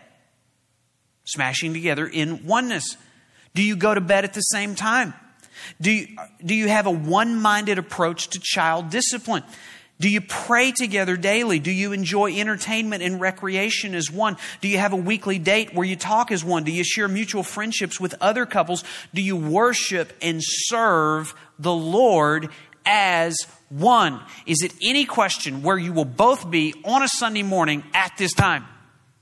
Smashing 1.24 1.74
together 1.74 2.06
in 2.06 2.46
oneness. 2.46 2.96
Do 3.54 3.62
you 3.62 3.76
go 3.76 3.94
to 3.94 4.00
bed 4.00 4.24
at 4.24 4.32
the 4.34 4.40
same 4.40 4.74
time? 4.74 5.14
Do 5.80 5.90
you, 5.90 6.16
do 6.44 6.54
you 6.54 6.68
have 6.68 6.86
a 6.86 6.90
one 6.90 7.40
minded 7.40 7.78
approach 7.78 8.28
to 8.30 8.40
child 8.42 8.90
discipline? 8.90 9.44
Do 10.00 10.11
you 10.11 10.20
pray 10.20 10.72
together 10.72 11.16
daily? 11.16 11.61
Do 11.61 11.70
you 11.70 11.92
enjoy 11.92 12.38
entertainment 12.38 13.02
and 13.02 13.20
recreation 13.20 13.94
as 13.94 14.11
one? 14.11 14.37
Do 14.61 14.68
you 14.68 14.78
have 14.78 14.92
a 14.92 14.96
weekly 14.96 15.38
date 15.38 15.72
where 15.72 15.87
you 15.87 15.94
talk 15.94 16.33
as 16.33 16.44
one? 16.44 16.64
Do 16.64 16.72
you 16.72 16.83
share 16.83 17.07
mutual 17.07 17.44
friendships 17.44 18.00
with 18.00 18.14
other 18.20 18.44
couples? 18.44 18.83
Do 19.14 19.22
you 19.22 19.37
worship 19.37 20.12
and 20.20 20.40
serve 20.42 21.35
the 21.59 21.72
Lord 21.72 22.48
as 22.85 23.37
one? 23.68 24.20
Is 24.46 24.62
it 24.62 24.72
any 24.83 25.04
question 25.04 25.62
where 25.62 25.78
you 25.78 25.92
will 25.92 26.04
both 26.04 26.50
be 26.50 26.74
on 26.85 27.02
a 27.02 27.09
Sunday 27.09 27.44
morning 27.44 27.85
at 27.94 28.12
this 28.18 28.33
time? 28.33 28.66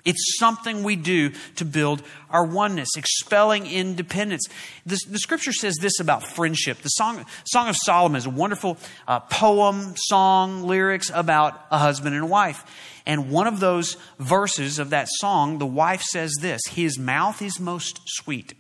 It's 0.05 0.37
something 0.39 0.83
we 0.83 0.97
do 0.97 1.31
to 1.57 1.65
build 1.65 2.03
our 2.29 2.45
oneness, 2.45 2.89
expelling 2.97 3.67
independence. 3.67 4.49
The, 4.85 4.99
the, 5.09 5.19
scripture 5.19 5.53
says 5.53 5.77
this 5.81 6.01
about 6.01 6.27
friendship. 6.27 6.79
The 6.79 6.89
Song, 6.89 7.25
song 7.45 7.69
of 7.69 7.77
Solomon 7.85 8.19
is 8.19 8.27
a 8.27 8.31
wonderful 8.31 8.79
uh, 9.07 9.21
poem, 9.21 9.95
song, 9.97 10.65
lyrics 10.65 11.11
about 11.15 11.61
a 11.71 11.79
husband 11.79 12.17
and 12.17 12.29
wife. 12.29 12.65
And 13.07 13.31
one 13.31 13.47
of 13.47 13.61
those 13.61 13.97
verses 14.19 14.81
of 14.81 14.91
that 14.91 15.07
song, 15.09 15.59
the 15.59 15.67
wife 15.67 16.03
says 16.03 16.33
this 16.41 16.61
His 16.71 16.99
mouth 16.99 17.41
is 17.41 17.61
most 17.61 18.01
sweet. 18.07 18.55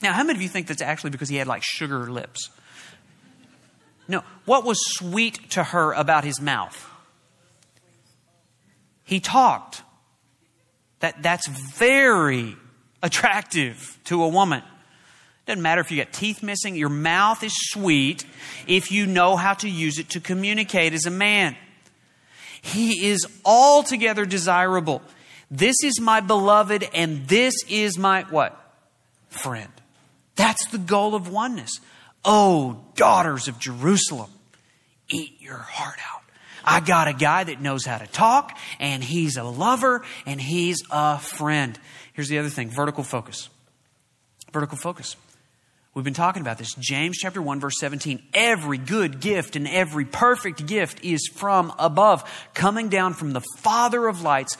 Now, 0.00 0.12
how 0.12 0.24
many 0.24 0.36
of 0.38 0.42
you 0.42 0.48
think 0.48 0.68
that's 0.68 0.82
actually 0.82 1.10
because 1.10 1.28
he 1.28 1.36
had 1.36 1.46
like 1.46 1.62
sugar 1.64 2.10
lips? 2.10 2.50
No. 4.08 4.22
What 4.46 4.64
was 4.64 4.78
sweet 4.94 5.50
to 5.50 5.64
her 5.64 5.92
about 5.92 6.24
his 6.24 6.40
mouth? 6.40 6.90
He 9.04 9.20
talked. 9.20 9.82
That, 11.06 11.22
that's 11.22 11.46
very 11.46 12.56
attractive 13.00 13.96
to 14.06 14.24
a 14.24 14.28
woman. 14.28 14.60
Doesn't 15.46 15.62
matter 15.62 15.80
if 15.80 15.92
you 15.92 15.98
got 15.98 16.12
teeth 16.12 16.42
missing, 16.42 16.74
your 16.74 16.88
mouth 16.88 17.44
is 17.44 17.52
sweet 17.54 18.24
if 18.66 18.90
you 18.90 19.06
know 19.06 19.36
how 19.36 19.54
to 19.54 19.70
use 19.70 20.00
it 20.00 20.08
to 20.10 20.20
communicate 20.20 20.94
as 20.94 21.06
a 21.06 21.10
man. 21.10 21.54
He 22.60 23.06
is 23.06 23.24
altogether 23.44 24.26
desirable. 24.26 25.00
This 25.48 25.76
is 25.84 26.00
my 26.00 26.18
beloved, 26.18 26.88
and 26.92 27.28
this 27.28 27.54
is 27.68 27.96
my 27.96 28.22
what? 28.22 28.60
Friend. 29.28 29.70
That's 30.34 30.66
the 30.72 30.78
goal 30.78 31.14
of 31.14 31.28
oneness. 31.28 31.78
Oh, 32.24 32.84
daughters 32.96 33.46
of 33.46 33.60
Jerusalem, 33.60 34.30
eat 35.08 35.40
your 35.40 35.58
heart 35.58 36.00
out. 36.12 36.15
I 36.66 36.80
got 36.80 37.08
a 37.08 37.12
guy 37.12 37.44
that 37.44 37.60
knows 37.60 37.86
how 37.86 37.98
to 37.98 38.06
talk, 38.06 38.58
and 38.80 39.02
he's 39.02 39.36
a 39.36 39.44
lover, 39.44 40.04
and 40.26 40.40
he's 40.40 40.82
a 40.90 41.18
friend. 41.18 41.78
Here's 42.12 42.28
the 42.28 42.38
other 42.38 42.48
thing 42.48 42.70
vertical 42.70 43.04
focus. 43.04 43.48
Vertical 44.52 44.76
focus. 44.76 45.16
We've 45.94 46.04
been 46.04 46.12
talking 46.12 46.42
about 46.42 46.58
this. 46.58 46.74
James 46.74 47.16
chapter 47.16 47.40
1 47.40 47.58
verse 47.58 47.78
17. 47.78 48.22
Every 48.34 48.76
good 48.76 49.20
gift 49.20 49.56
and 49.56 49.66
every 49.66 50.04
perfect 50.04 50.66
gift 50.66 51.02
is 51.02 51.26
from 51.26 51.72
above, 51.78 52.22
coming 52.52 52.90
down 52.90 53.14
from 53.14 53.32
the 53.32 53.40
Father 53.58 54.06
of 54.06 54.22
lights, 54.22 54.58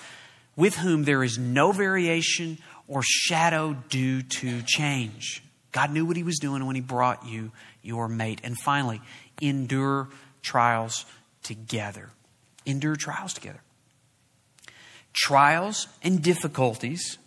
with 0.57 0.77
whom 0.77 1.05
there 1.05 1.23
is 1.23 1.37
no 1.37 1.73
variation 1.73 2.57
or 2.89 3.03
shadow 3.05 3.77
due 3.91 4.23
to 4.23 4.63
change. 4.63 5.43
God 5.73 5.91
knew 5.91 6.07
what 6.07 6.17
he 6.17 6.23
was 6.23 6.39
doing 6.39 6.65
when 6.65 6.75
he 6.75 6.81
brought 6.81 7.27
you 7.27 7.53
your 7.83 8.09
mate. 8.09 8.41
And 8.43 8.57
finally, 8.59 9.03
endure 9.43 10.09
trials 10.41 11.05
together. 11.47 12.11
Endure 12.67 12.97
trials 12.97 13.33
together. 13.33 13.61
Trials 15.15 15.87
and 16.03 16.23
difficulties 16.23 17.19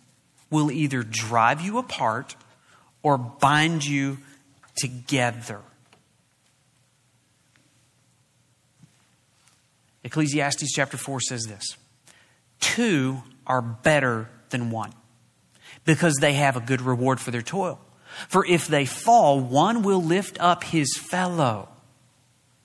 will 0.50 0.70
either 0.70 1.02
drive 1.02 1.60
you 1.60 1.78
apart 1.78 2.36
or 3.02 3.16
bind 3.16 3.84
you 3.84 4.18
together. 4.76 5.60
Ecclesiastes 10.04 10.72
chapter 10.72 10.96
4 10.96 11.20
says 11.20 11.44
this 11.44 11.76
Two 12.60 13.22
are 13.46 13.62
better 13.62 14.28
than 14.50 14.70
one 14.70 14.92
because 15.84 16.14
they 16.20 16.34
have 16.34 16.56
a 16.56 16.60
good 16.60 16.82
reward 16.82 17.20
for 17.20 17.30
their 17.30 17.42
toil. 17.42 17.80
For 18.28 18.44
if 18.44 18.66
they 18.66 18.84
fall, 18.84 19.40
one 19.40 19.82
will 19.82 20.02
lift 20.02 20.38
up 20.40 20.64
his 20.64 20.96
fellow. 20.96 21.68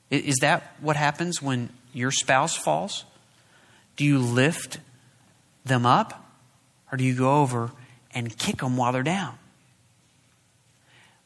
Is 0.09 0.37
that 0.41 0.75
what 0.79 0.95
happens 0.95 1.41
when 1.41 1.69
your 1.93 2.11
spouse 2.11 2.55
falls? 2.55 3.05
Do 3.95 4.03
you 4.03 4.19
lift 4.19 4.79
them 5.65 5.85
up 5.85 6.29
or 6.91 6.97
do 6.97 7.03
you 7.03 7.15
go 7.15 7.41
over 7.41 7.71
and 8.13 8.37
kick 8.37 8.57
them 8.57 8.77
while 8.77 8.91
they're 8.91 9.03
down? 9.03 9.37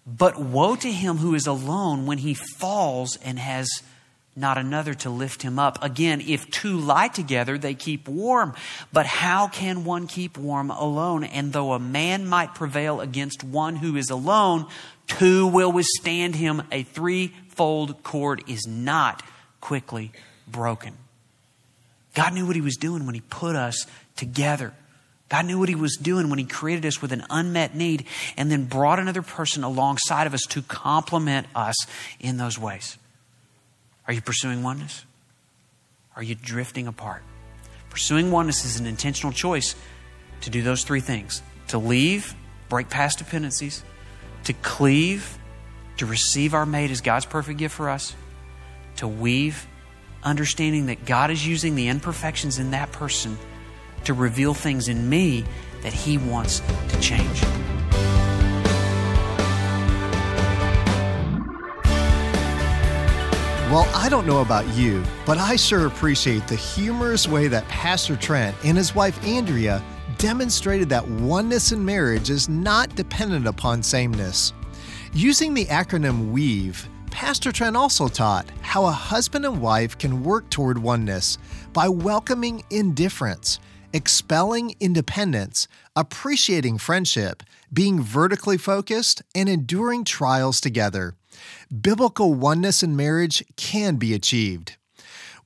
But 0.05 0.39
woe 0.39 0.75
to 0.75 0.91
him 0.91 1.17
who 1.17 1.35
is 1.35 1.45
alone 1.45 2.05
when 2.05 2.17
he 2.17 2.33
falls 2.33 3.17
and 3.17 3.37
has 3.37 3.69
not 4.35 4.57
another 4.57 4.93
to 4.93 5.09
lift 5.09 5.41
him 5.41 5.59
up. 5.59 5.83
Again, 5.83 6.21
if 6.21 6.49
two 6.49 6.77
lie 6.77 7.09
together, 7.09 7.57
they 7.57 7.73
keep 7.73 8.07
warm. 8.07 8.53
But 8.93 9.05
how 9.05 9.47
can 9.47 9.83
one 9.83 10.07
keep 10.07 10.37
warm 10.37 10.71
alone? 10.71 11.25
And 11.25 11.51
though 11.51 11.73
a 11.73 11.79
man 11.79 12.25
might 12.25 12.55
prevail 12.55 13.01
against 13.01 13.43
one 13.43 13.75
who 13.75 13.97
is 13.97 14.09
alone, 14.09 14.67
two 15.07 15.47
will 15.47 15.71
withstand 15.71 16.35
him. 16.35 16.63
A 16.71 16.83
threefold 17.59 18.03
cord 18.03 18.41
is 18.47 18.65
not 18.65 19.21
quickly 19.59 20.13
broken. 20.47 20.93
God 22.13 22.33
knew 22.33 22.47
what 22.47 22.55
he 22.55 22.61
was 22.61 22.77
doing 22.77 23.05
when 23.05 23.15
he 23.15 23.21
put 23.21 23.53
us 23.53 23.85
together. 24.15 24.73
God 25.27 25.45
knew 25.45 25.59
what 25.59 25.69
He 25.69 25.75
was 25.75 25.95
doing 25.95 26.31
when 26.31 26.39
He 26.39 26.45
created 26.45 26.87
us 26.87 27.03
with 27.03 27.11
an 27.11 27.23
unmet 27.29 27.75
need 27.75 28.05
and 28.35 28.51
then 28.51 28.65
brought 28.65 28.97
another 28.97 29.21
person 29.21 29.63
alongside 29.63 30.25
of 30.25 30.33
us 30.33 30.41
to 30.49 30.63
complement 30.63 31.45
us 31.53 31.75
in 32.19 32.37
those 32.37 32.57
ways. 32.57 32.97
Are 34.07 34.13
you 34.13 34.21
pursuing 34.21 34.63
oneness? 34.63 35.05
Are 36.15 36.23
you 36.23 36.33
drifting 36.33 36.87
apart? 36.87 37.21
Pursuing 37.91 38.31
oneness 38.31 38.65
is 38.65 38.79
an 38.79 38.87
intentional 38.87 39.31
choice 39.31 39.75
to 40.41 40.49
do 40.49 40.63
those 40.63 40.83
three 40.83 41.01
things 41.01 41.43
to 41.67 41.77
leave, 41.77 42.33
break 42.69 42.89
past 42.89 43.19
dependencies, 43.19 43.83
to 44.45 44.53
cleave, 44.53 45.38
to 45.99 46.05
receive 46.05 46.53
our 46.53 46.65
mate 46.65 46.91
as 46.91 47.01
God's 47.01 47.25
perfect 47.25 47.59
gift 47.59 47.75
for 47.75 47.89
us, 47.89 48.15
to 48.95 49.07
weave, 49.07 49.67
understanding 50.23 50.85
that 50.87 51.05
God 51.05 51.29
is 51.29 51.45
using 51.45 51.75
the 51.75 51.89
imperfections 51.89 52.57
in 52.57 52.71
that 52.71 52.91
person 52.93 53.37
to 54.05 54.13
reveal 54.13 54.53
things 54.53 54.87
in 54.87 55.09
me 55.09 55.43
that 55.83 55.91
He 55.91 56.17
wants 56.17 56.61
to 56.87 56.99
change. 57.01 57.41
Well, 63.69 63.87
I 63.93 64.07
don't 64.09 64.25
know 64.25 64.39
about 64.39 64.67
you, 64.69 65.03
but 65.25 65.37
I 65.37 65.57
sure 65.57 65.85
appreciate 65.85 66.47
the 66.47 66.55
humorous 66.55 67.27
way 67.27 67.49
that 67.49 67.67
Pastor 67.67 68.15
Trent 68.15 68.55
and 68.63 68.77
his 68.77 68.95
wife 68.95 69.21
Andrea 69.23 69.83
demonstrated 70.17 70.89
that 70.89 71.07
oneness 71.07 71.71
in 71.71 71.83
marriage 71.83 72.29
is 72.29 72.49
not 72.49 72.95
dependent 72.95 73.45
upon 73.45 73.83
sameness. 73.83 74.53
Using 75.13 75.55
the 75.55 75.65
acronym 75.65 76.31
WEAVE, 76.31 76.87
Pastor 77.09 77.51
Trent 77.51 77.75
also 77.75 78.07
taught 78.07 78.45
how 78.61 78.85
a 78.85 78.91
husband 78.91 79.43
and 79.43 79.59
wife 79.59 79.97
can 79.97 80.23
work 80.23 80.47
toward 80.51 80.77
oneness 80.77 81.39
by 81.73 81.89
welcoming 81.89 82.63
indifference 82.69 83.59
expelling 83.91 84.75
independence, 84.79 85.67
appreciating 85.95 86.77
friendship, 86.77 87.41
being 87.73 88.01
vertically 88.01 88.57
focused, 88.57 89.21
and 89.33 89.49
enduring 89.49 90.03
trials 90.03 90.61
together. 90.61 91.15
Biblical 91.81 92.33
oneness 92.33 92.83
in 92.83 92.95
marriage 92.95 93.43
can 93.55 93.95
be 93.95 94.13
achieved. 94.13 94.75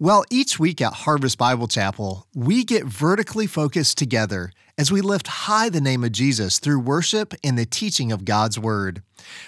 Well, 0.03 0.25
each 0.29 0.59
week 0.59 0.81
at 0.81 0.91
Harvest 0.91 1.37
Bible 1.37 1.69
Chapel, 1.69 2.27
we 2.35 2.65
get 2.65 2.83
vertically 2.83 3.47
focused 3.47 3.97
together 3.97 4.51
as 4.77 4.91
we 4.91 4.99
lift 4.99 5.27
high 5.27 5.69
the 5.69 5.79
name 5.79 6.03
of 6.03 6.11
Jesus 6.11 6.59
through 6.59 6.81
worship 6.81 7.33
and 7.41 7.57
the 7.57 7.65
teaching 7.65 8.11
of 8.11 8.25
God's 8.25 8.59
Word. 8.59 9.01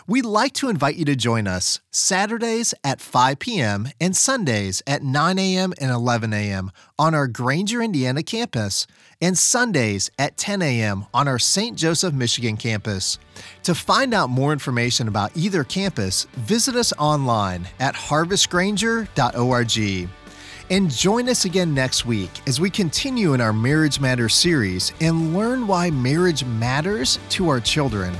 We'd 0.07 0.23
like 0.23 0.53
to 0.53 0.69
invite 0.69 0.95
you 0.95 1.03
to 1.03 1.15
join 1.17 1.45
us 1.45 1.81
Saturdays 1.91 2.73
at 2.85 3.01
5 3.01 3.37
p.m. 3.39 3.89
and 3.99 4.15
Sundays 4.15 4.81
at 4.87 5.03
9 5.03 5.37
a.m. 5.37 5.73
and 5.77 5.91
11 5.91 6.31
a.m. 6.31 6.71
on 6.97 7.13
our 7.13 7.27
Granger, 7.27 7.81
Indiana 7.81 8.23
campus, 8.23 8.87
and 9.19 9.37
Sundays 9.37 10.09
at 10.17 10.37
10 10.37 10.61
a.m. 10.61 11.05
on 11.13 11.27
our 11.27 11.37
St. 11.37 11.77
Joseph, 11.77 12.13
Michigan 12.13 12.55
campus. 12.55 13.19
To 13.63 13.75
find 13.75 14.13
out 14.13 14.29
more 14.29 14.53
information 14.53 15.09
about 15.09 15.35
either 15.35 15.65
campus, 15.65 16.27
visit 16.37 16.77
us 16.77 16.93
online 16.97 17.67
at 17.81 17.95
harvestgranger.org. 17.95 20.09
And 20.71 20.89
join 20.89 21.29
us 21.29 21.45
again 21.45 21.75
next 21.75 22.07
week 22.07 22.31
as 22.47 22.59
we 22.59 22.71
continue 22.71 23.33
in 23.33 23.41
our 23.41 23.53
Marriage 23.53 23.99
Matters 23.99 24.33
series 24.33 24.93
and 24.99 25.35
learn 25.35 25.67
why 25.67 25.91
marriage 25.91 26.43
matters 26.43 27.19
to 27.29 27.49
our 27.49 27.59
children. 27.59 28.15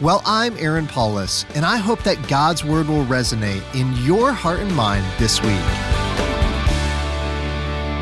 Well, 0.00 0.20
I'm 0.26 0.56
Aaron 0.58 0.86
Paulus, 0.86 1.46
and 1.54 1.64
I 1.64 1.78
hope 1.78 2.02
that 2.02 2.28
God's 2.28 2.62
Word 2.64 2.88
will 2.88 3.06
resonate 3.06 3.62
in 3.74 3.94
your 4.04 4.32
heart 4.32 4.60
and 4.60 4.74
mind 4.74 5.06
this 5.18 5.40
week. 5.42 5.50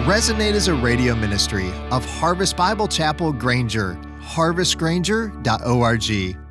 Resonate 0.07 0.55
is 0.55 0.69
a 0.69 0.75
radio 0.75 1.15
ministry 1.15 1.71
of 1.91 2.05
Harvest 2.05 2.57
Bible 2.57 2.89
Chapel 2.89 3.33
Granger, 3.33 3.95
harvestgranger.org. 4.21 6.48